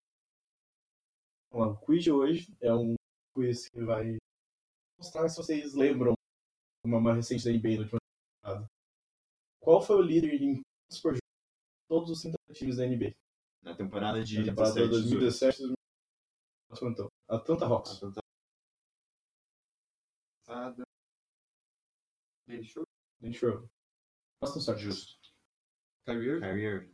Lá, 1.51 1.67
o 1.67 1.77
quiz 1.77 2.03
de 2.03 2.11
hoje 2.11 2.55
é 2.61 2.73
um 2.73 2.95
quiz 3.35 3.69
que 3.69 3.83
vai 3.83 4.17
mostrar 4.97 5.27
se 5.29 5.37
vocês 5.37 5.73
lembram 5.73 6.13
uma 6.85 6.99
mais 6.99 7.17
recente 7.17 7.45
da 7.45 7.51
NBA 7.51 7.75
na 7.75 7.81
última 7.83 7.99
temporada. 8.41 8.67
Qual 9.59 9.81
foi 9.81 9.95
o 9.97 10.01
líder 10.01 10.41
em 10.41 10.61
todos 11.87 12.09
os 12.11 12.21
30 12.21 12.37
times 12.53 12.77
da 12.77 12.85
NBA? 12.85 13.11
Na 13.63 13.75
temporada 13.75 14.23
de 14.23 14.39
Na 14.39 14.45
temporada 14.45 14.75
17, 14.75 14.89
2017 14.89 15.57
2018. 16.69 16.93
Então, 16.93 17.07
Atlanta 17.27 17.65
Hawks. 17.65 17.91
Atlanta 20.47 20.88
Danny 22.49 23.33
Schroeder. 23.33 23.61
Boston 24.41 24.61
Celtics. 24.61 24.79
Justo. 24.81 25.13
Kyrie 26.07 26.27
Irving. 26.29 26.41
Kyrie 26.49 26.65
Irving, 26.65 26.89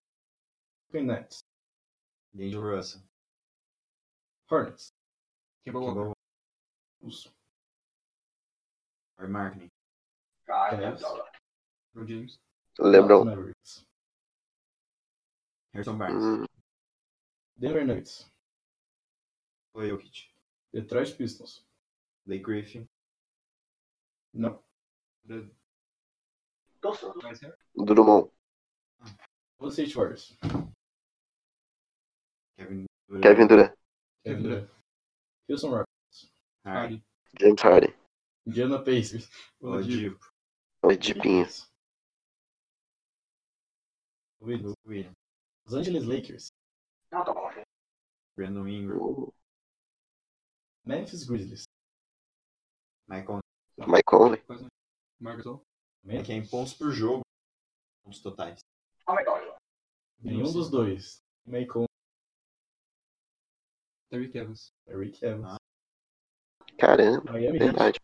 Brooklyn 0.91 1.08
Nets. 1.08 1.41
D'Angelo 2.36 2.64
Russell, 2.64 3.01
Hornets. 4.49 4.91
Kemba 5.66 5.80
Walker. 5.80 6.12
Os 7.06 7.28
Walker, 9.18 9.32
Marketing, 9.32 9.70
Cavs. 10.49 11.01
LeBron 11.95 12.08
James. 12.08 12.38
LeBron. 12.80 13.26
Mavericks. 13.26 13.84
Harrison 15.74 15.97
Barnes, 15.97 16.24
Hum, 16.24 16.45
Denver 17.60 17.86
Nuggets. 17.86 18.26
Jokic, 19.78 20.28
Detroit 20.74 21.18
Pistons. 21.18 21.62
Blake 22.26 22.41
Griffin, 22.43 22.88
Não. 24.34 24.60
Drummond. 27.86 28.30
State 29.72 29.96
Warriors. 29.96 30.34
Kevin 32.58 32.86
Durant, 33.10 33.24
Kevin 33.24 33.48
Durant. 33.48 33.72
Kevin 34.26 34.44
Durant. 34.44 34.70
Houston 35.48 35.72
Rockets. 35.72 36.30
Harden. 36.66 37.02
James 37.40 37.62
Harden. 37.62 37.94
Indiana 38.46 38.80
Pacers. 38.80 39.28
Oladipo. 39.64 40.16
Williams. 40.84 41.66
Williams, 44.42 44.76
Los 45.68 45.76
Angeles 45.76 46.06
Lakers. 46.06 46.52
Brandon 48.38 48.68
Ingram, 48.68 49.32
Memphis 50.86 51.24
Grizzlies. 51.24 51.66
Michael 53.08 53.42
Mike 53.88 54.04
Conley. 55.26 55.34
Marc 55.34 55.38
Gasol. 55.38 55.66
Também. 56.02 56.24
que 56.24 56.32
é 56.32 56.36
em 56.36 56.48
pontos 56.48 56.74
por 56.74 56.92
jogo, 56.92 57.22
pontos 58.04 58.22
totais. 58.22 58.60
Nenhum 60.20 60.52
dos 60.52 60.70
dois. 60.70 61.22
Macon. 61.46 61.86
Terry 64.10 64.32
Evans. 64.36 64.74
Rick 64.88 65.24
Evans. 65.26 65.46
Ah. 65.46 65.58
Caramba, 66.78 67.32
Miami 67.32 67.60
verdade. 67.60 68.00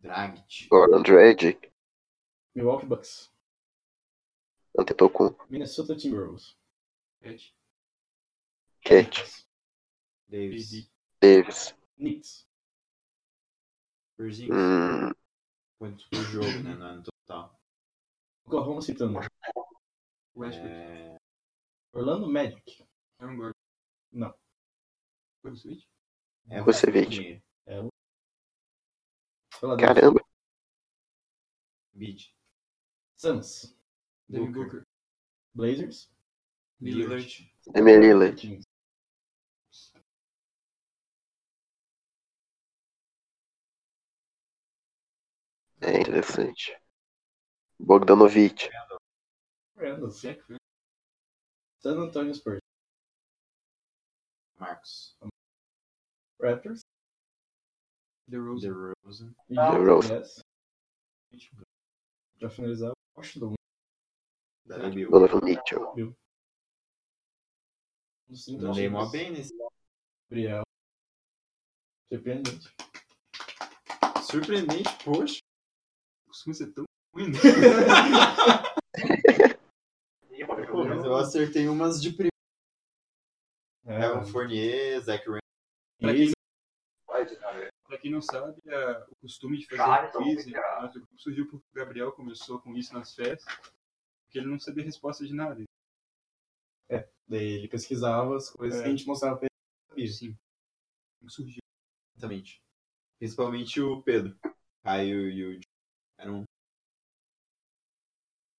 Dragic, 0.00 0.68
Gordon 0.68 1.02
Dragic. 1.02 1.72
Milwaukee 2.54 2.86
Bucks. 2.86 3.30
Antetokounmpo. 4.78 5.46
Minnesota 5.48 5.96
Timberwolves. 5.96 6.54
Ed. 7.22 7.40
Cat. 8.82 9.44
Davis, 10.28 10.72
AD. 10.72 10.90
Davis. 11.20 11.74
Knicks. 11.96 12.45
Porzingis, 14.16 14.54
Hum, 14.54 15.12
pontos 15.78 16.06
por 16.08 16.22
jogo, 16.24 16.62
né, 16.62 16.74
no 16.74 17.02
total. 17.02 17.60
Oklahoma 18.46 18.80
City 18.80 18.98
Thunder. 18.98 19.28
Westbrook. 20.34 20.70
É, 20.72 21.16
Orlando 21.92 22.26
Magic. 22.30 22.84
Aaron 23.20 23.36
Gordon. 23.36 23.52
Não. 24.12 24.34
Foi 25.42 25.50
o 25.52 25.56
Switch? 25.56 25.84
é 26.50 26.62
Vucevic. 26.62 27.42
Philadelphia. 29.58 29.94
caramba. 29.94 30.20
Beat, 31.94 32.30
Suns. 33.16 33.74
Devin 34.28 34.52
Booker. 34.52 34.64
Booker. 34.64 34.82
Blazers. 35.54 36.10
Lillard, 36.80 37.50
Damian 37.72 38.00
Lillard. 38.00 38.36
É 45.80 46.00
interessante. 46.00 46.76
Bogdanovic. 47.78 48.68
Randall. 49.76 50.10
Zach 50.10 50.40
Randolph. 50.40 50.58
San 51.80 52.00
Antonio 52.00 52.34
Spurs. 52.34 52.60
Marcos, 54.58 55.16
Raptors. 56.40 56.80
DeRozan. 58.26 58.60
DeRozan, 58.60 59.34
DeRozan. 59.48 60.16
Yes. 60.16 60.40
Pra 62.38 62.48
finalizar, 62.48 62.92
Washington. 63.14 63.54
Donovan 64.64 65.40
Mitchell. 65.44 66.16
30 68.26 68.66
Mandei 68.66 68.88
mó 68.88 69.08
bem 69.10 69.30
nesse. 69.30 69.54
Gabriel. 70.28 70.62
Surpreendente. 72.08 72.74
Surpreendente, 74.28 75.04
poxa. 75.04 75.40
Costuma 76.46 76.54
ser 76.54 76.72
tão 76.72 76.84
ruim. 77.12 77.32
né? 77.32 77.38
Mas 80.88 81.04
eu 81.04 81.16
acertei 81.16 81.66
umas 81.68 82.00
de 82.00 82.10
primeira. 82.10 82.30
É, 83.84 84.04
Evan 84.04 84.24
Fournier, 84.24 85.00
Zach 85.00 85.24
Randolph. 85.24 85.40
Pra 85.98 86.14
quem, 86.14 86.32
pra 87.88 87.98
quem 87.98 88.10
não 88.12 88.20
sabe, 88.22 88.60
é, 88.66 89.04
o 89.10 89.16
costume 89.16 89.58
de 89.58 89.66
fazer 89.66 90.12
quiz 90.18 90.46
em 90.46 90.52
nosso 90.52 90.98
grupo 91.00 91.18
surgiu 91.18 91.48
porque 91.48 91.66
o 91.68 91.74
Gabriel 91.74 92.12
começou 92.12 92.60
com 92.60 92.76
isso 92.76 92.92
nas 92.94 93.14
festas, 93.14 93.44
porque 94.24 94.38
ele 94.38 94.46
não 94.48 94.58
sabia 94.60 94.82
a 94.82 94.86
resposta 94.86 95.26
de 95.26 95.34
nada. 95.34 95.64
Daí 97.28 97.42
ele 97.54 97.66
pesquisava 97.68 98.36
as 98.36 98.48
coisas 98.50 98.78
É. 98.78 98.82
que 98.84 98.88
a 98.88 98.90
gente 98.92 99.04
mostrava 99.04 99.36
pra 99.36 99.48
ele. 99.96 100.06
Sim. 100.08 100.36
Surgiu. 101.26 101.58
Exatamente. 102.16 102.62
Principalmente 103.18 103.80
o 103.80 104.00
Pedro. 104.02 104.38
Caio 104.84 105.28
e 105.28 105.56
o. 105.56 105.60
Eram 106.18 106.44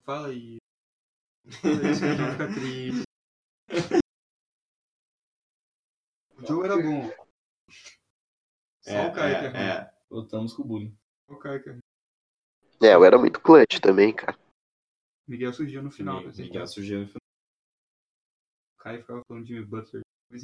Fala 0.04 0.28
aí. 0.30 0.58
Fala 1.62 1.92
isso 1.92 2.00
que 2.02 2.06
a 2.06 2.16
gente 2.16 2.32
ficar 2.32 2.54
triste. 2.54 3.04
O 6.38 6.46
Joe 6.46 6.66
era 6.66 6.78
bom. 6.78 7.10
Só 8.82 8.92
É, 8.92 9.08
o 9.10 9.14
Caio 9.14 9.40
que 9.40 9.58
é 9.58 9.62
é, 9.62 9.70
é. 9.70 9.94
Lutamos 10.10 10.54
com 10.54 10.62
o 10.62 10.66
bullying. 10.66 10.98
Só 11.28 11.36
o 11.36 11.40
Caio 11.40 11.64
que 11.64 11.70
é. 11.70 11.80
É, 12.84 12.94
eu 12.96 13.04
era 13.04 13.18
muito 13.18 13.42
clutch 13.42 13.80
também, 13.82 14.16
cara. 14.16 14.38
Miguel 15.28 15.52
surgiu 15.52 15.82
no 15.84 15.92
final. 15.92 16.18
Miguel- 16.18 16.30
assim, 16.30 16.44
Miguel 16.44 16.68
surgiu 16.68 17.00
no 17.02 17.08
final. 17.08 17.22
O 18.76 18.78
Caio 18.84 19.02
ficava 19.02 19.24
falando 19.28 19.44
de 19.46 19.54
Jimmy 19.54 19.66
Butler. 19.66 20.04
Mas 20.30 20.44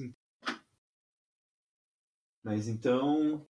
Mas 2.43 2.68
então. 2.68 3.47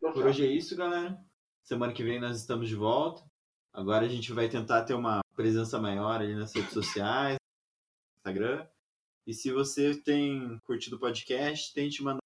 Por 0.00 0.24
hoje 0.26 0.46
é 0.46 0.50
isso, 0.50 0.74
galera. 0.76 1.22
Semana 1.70 1.92
que 1.92 2.02
vem 2.02 2.18
nós 2.18 2.36
estamos 2.36 2.68
de 2.68 2.74
volta. 2.74 3.22
Agora 3.72 4.04
a 4.04 4.08
gente 4.08 4.32
vai 4.32 4.48
tentar 4.48 4.82
ter 4.82 4.92
uma 4.92 5.20
presença 5.36 5.78
maior 5.78 6.20
ali 6.20 6.34
nas 6.34 6.52
redes 6.52 6.72
sociais, 6.72 7.36
no 7.36 8.18
Instagram. 8.18 8.66
E 9.24 9.32
se 9.32 9.52
você 9.52 9.94
tem 9.94 10.58
curtido 10.64 10.96
o 10.96 10.98
podcast, 10.98 11.72
tente 11.72 12.02
mandar. 12.02 12.18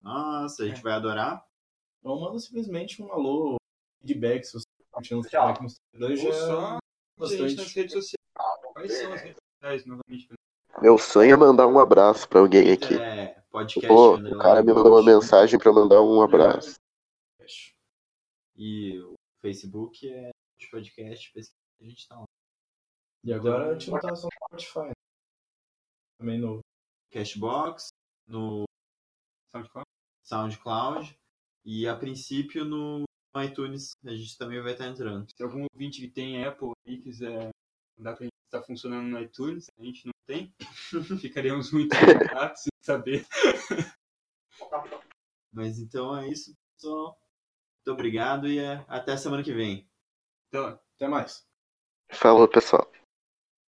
Nossa, 0.00 0.62
a 0.62 0.66
gente 0.68 0.80
vai 0.84 0.92
adorar. 0.92 1.44
Ou 2.04 2.20
manda 2.20 2.38
simplesmente 2.38 3.02
um 3.02 3.12
alô, 3.12 3.56
feedback, 4.02 4.44
se 4.44 4.52
você 4.52 4.66
tá 4.78 4.84
curtindo 4.92 5.20
o 5.20 5.24
feedback 5.24 5.58
no 5.58 5.66
Instagram. 5.66 6.16
Já 6.16 6.32
só 6.32 6.78
nas 7.18 7.36
bastante. 7.36 7.74
redes 7.74 7.92
sociais. 7.92 8.62
Quais 8.72 8.92
são 8.92 9.12
as 9.12 9.20
redes 9.20 9.38
sociais, 9.52 9.84
novamente? 9.84 10.28
Meu 10.80 10.96
sonho 10.96 11.34
é 11.34 11.36
mandar 11.36 11.66
um 11.66 11.80
abraço 11.80 12.28
pra 12.28 12.38
alguém 12.38 12.70
aqui. 12.70 12.94
É, 12.94 13.36
podcast. 13.50 13.88
Pô, 13.88 14.12
o 14.12 14.14
underline 14.14 14.40
cara 14.40 14.62
me 14.62 14.72
mandou 14.72 14.92
uma 14.92 15.02
coach. 15.02 15.12
mensagem 15.12 15.58
pra 15.58 15.72
mandar 15.72 16.00
um 16.00 16.22
abraço. 16.22 16.78
E 18.62 19.00
o 19.00 19.14
Facebook 19.40 20.06
é 20.06 20.30
podcast, 20.70 21.32
pesquisa, 21.32 21.56
a 21.80 21.84
gente 21.84 22.06
tá 22.06 22.18
lá. 22.18 22.26
E 23.24 23.32
agora 23.32 23.70
a 23.70 23.72
gente 23.72 23.90
não 23.90 23.98
tá 23.98 24.14
só 24.14 24.28
no 24.52 24.60
Spotify. 24.60 24.88
né? 24.88 24.92
Também 26.18 26.38
no 26.38 26.60
Cashbox, 27.10 27.88
no 28.28 28.64
SoundCloud? 29.50 29.88
SoundCloud 30.26 31.18
e 31.64 31.88
a 31.88 31.96
princípio 31.96 32.66
no 32.66 33.04
iTunes 33.42 33.92
a 34.04 34.10
gente 34.10 34.36
também 34.36 34.60
vai 34.60 34.72
estar 34.72 34.88
entrando. 34.88 35.26
Se 35.34 35.42
algum 35.42 35.64
ouvinte 35.72 36.02
que 36.02 36.10
tem 36.10 36.44
Apple 36.44 36.72
e 36.84 36.98
quiser 36.98 37.48
mandar 37.96 38.14
pra 38.14 38.24
gente 38.24 38.34
se 38.44 38.50
tá 38.50 38.62
funcionando 38.62 39.08
no 39.08 39.22
iTunes, 39.22 39.70
a 39.78 39.82
gente 39.82 40.04
não 40.04 40.12
tem, 40.26 40.54
ficaríamos 41.18 41.72
muito 41.72 41.96
gratos 41.96 42.66
em 42.66 42.84
saber. 42.84 43.26
Mas 45.50 45.78
então 45.78 46.14
é 46.14 46.28
isso, 46.28 46.54
pessoal. 46.76 47.18
Muito 47.80 47.92
obrigado 47.92 48.46
e 48.46 48.58
é, 48.58 48.84
até 48.88 49.16
semana 49.16 49.42
que 49.42 49.52
vem. 49.52 49.88
Então, 50.48 50.78
Até 50.96 51.08
mais. 51.08 51.46
Falou, 52.12 52.46
pessoal. 52.46 52.89